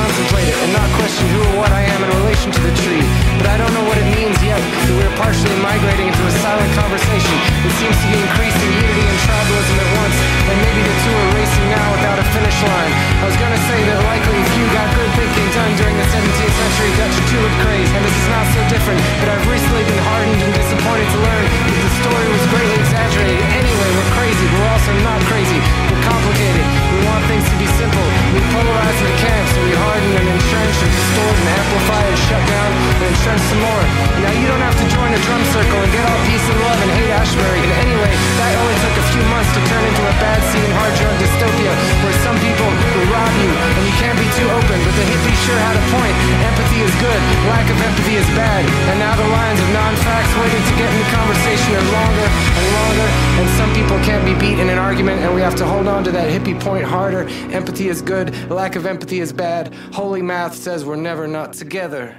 tree 0.05 0.51
and 0.51 0.71
it, 0.71 0.77
not 0.77 0.89
question 1.01 1.25
who 1.33 1.41
or 1.41 1.55
what 1.65 1.73
I 1.73 1.83
am 1.89 2.01
in 2.05 2.11
relation 2.21 2.53
to 2.53 2.61
the 2.61 2.73
tree. 2.85 3.05
But 3.41 3.49
I 3.49 3.57
don't 3.57 3.73
know 3.73 3.85
what 3.89 3.97
it 3.97 4.09
means 4.13 4.37
yet 4.45 4.61
we're 4.97 5.13
partially 5.17 5.57
migrating 5.61 6.09
into 6.09 6.25
a 6.25 6.35
silent 6.41 6.71
conversation 6.75 7.37
that 7.65 7.73
seems 7.81 7.97
to 8.01 8.07
be 8.09 8.19
increasing 8.19 8.71
unity 8.73 9.05
and 9.07 9.19
tribalism 9.29 9.77
at 9.77 9.91
once, 10.01 10.17
and 10.51 10.57
maybe 10.61 10.81
the 10.83 10.97
two 11.05 11.15
are 11.15 11.31
racing 11.37 11.67
now 11.69 11.87
without 11.97 12.19
a 12.19 12.27
finish 12.33 12.59
line. 12.65 12.93
I 13.21 13.25
was 13.29 13.39
gonna 13.39 13.63
say 13.69 13.79
that 13.93 13.99
likely 14.09 14.39
if 14.41 14.51
you 14.57 14.65
got 14.73 14.87
good 14.97 15.11
thinking 15.17 15.49
done 15.53 15.73
during 15.81 15.97
the 15.97 16.09
17th 16.13 16.55
century 16.57 16.91
Dutch 16.97 17.17
tulip 17.29 17.55
craze, 17.65 17.91
and 17.93 18.03
this 18.05 18.17
is 18.17 18.29
not 18.33 18.47
so 18.53 18.61
different, 18.73 19.01
but 19.21 19.29
I've 19.33 19.47
recently 19.49 19.85
been 19.85 20.03
hardened 20.05 20.41
and 20.41 20.53
disappointed 20.53 21.09
to 21.13 21.19
learn 21.21 21.45
that 21.45 21.81
the 21.81 21.93
story 22.05 22.27
was 22.33 22.45
greatly 22.53 22.77
exaggerated. 22.81 23.43
Anyway, 23.53 23.89
we're 23.97 24.13
crazy, 24.17 24.45
we're 24.49 24.71
also 24.73 24.93
not 25.05 25.21
crazy. 25.29 25.61
We're 25.93 26.05
complicated. 26.05 26.65
We 26.93 26.99
want 27.07 27.23
things 27.31 27.47
to 27.47 27.57
be 27.61 27.69
simple. 27.77 28.07
We 28.33 28.41
polarize 28.55 28.99
the 29.01 29.13
camps, 29.21 29.53
and 29.57 29.65
we 29.67 29.75
harden 29.87 30.13
and 30.19 30.27
entrench 30.27 30.77
and 30.83 30.91
distort 30.91 31.35
and 31.39 31.49
amplify 31.55 32.03
and 32.11 32.19
shut 32.27 32.43
down 32.51 32.71
and 32.75 33.07
entrench 33.07 33.43
some 33.47 33.63
more. 33.63 33.85
Now 34.19 34.33
you 34.35 34.47
don't 34.51 34.65
have 34.67 34.75
to 34.75 34.87
join 34.91 35.11
a 35.15 35.21
drum 35.23 35.43
circle 35.55 35.79
and 35.79 35.91
get 35.95 36.03
all 36.03 36.21
peace 36.27 36.47
and 36.51 36.59
love 36.67 36.79
and 36.83 36.91
hate 36.99 37.13
Ashbury. 37.15 37.61
And 37.63 37.73
anyway, 37.87 38.11
that 38.11 38.53
only 38.59 38.77
took 38.83 38.97
a 38.99 39.07
few 39.15 39.25
months 39.31 39.51
to 39.55 39.61
turn 39.71 39.83
into 39.87 40.03
a 40.03 40.15
bad 40.19 40.41
scene, 40.51 40.71
hard 40.75 40.93
drug 40.99 41.15
dystopia, 41.23 41.73
where 42.03 42.17
some 42.27 42.37
people 42.43 42.67
will 42.67 43.09
rob 43.15 43.33
you 43.39 43.51
and 43.55 43.83
you 43.87 43.95
can't 44.03 44.19
be 44.19 44.29
too 44.35 44.49
open. 44.51 44.77
But 44.83 44.95
the 44.99 45.07
hippies 45.07 45.41
sure 45.47 45.61
had 45.63 45.77
a 45.79 45.85
point. 45.95 46.15
Empathy 46.51 46.81
is 46.83 46.95
good, 46.99 47.21
lack 47.47 47.67
of 47.71 47.79
empathy 47.79 48.17
is 48.19 48.29
bad. 48.35 48.67
And 48.91 48.99
now 48.99 49.15
the 49.15 49.29
lines 49.31 49.59
of 49.63 49.69
non-facts 49.71 50.33
waiting 50.43 50.65
to 50.67 50.75
get 50.75 50.89
into 50.91 51.07
conversation 51.15 51.71
are 51.79 51.87
longer 51.95 52.27
and 52.27 52.65
longer. 52.75 53.09
And 53.39 53.47
some 53.55 53.71
people 53.71 53.97
can't 54.03 54.25
be 54.27 54.35
beat 54.35 54.59
in 54.59 54.69
an 54.69 54.79
argument, 54.83 55.23
and 55.23 55.31
we 55.31 55.41
have 55.41 55.55
to 55.63 55.67
hold 55.67 55.87
on 55.87 56.03
to 56.05 56.11
that 56.11 56.27
hippie 56.27 56.59
point 56.59 56.85
harder. 56.85 57.29
Empathy 57.55 57.89
is 57.89 58.03
good, 58.03 58.35
lack 58.51 58.75
of 58.75 58.87
empathy 58.87 59.21
is 59.21 59.33
bad. 59.33 59.76
Holy 59.93 60.23
math 60.23 60.55
says 60.55 60.85
we're 60.85 60.97
never 60.97 61.27
not 61.27 61.53
together. 61.53 62.17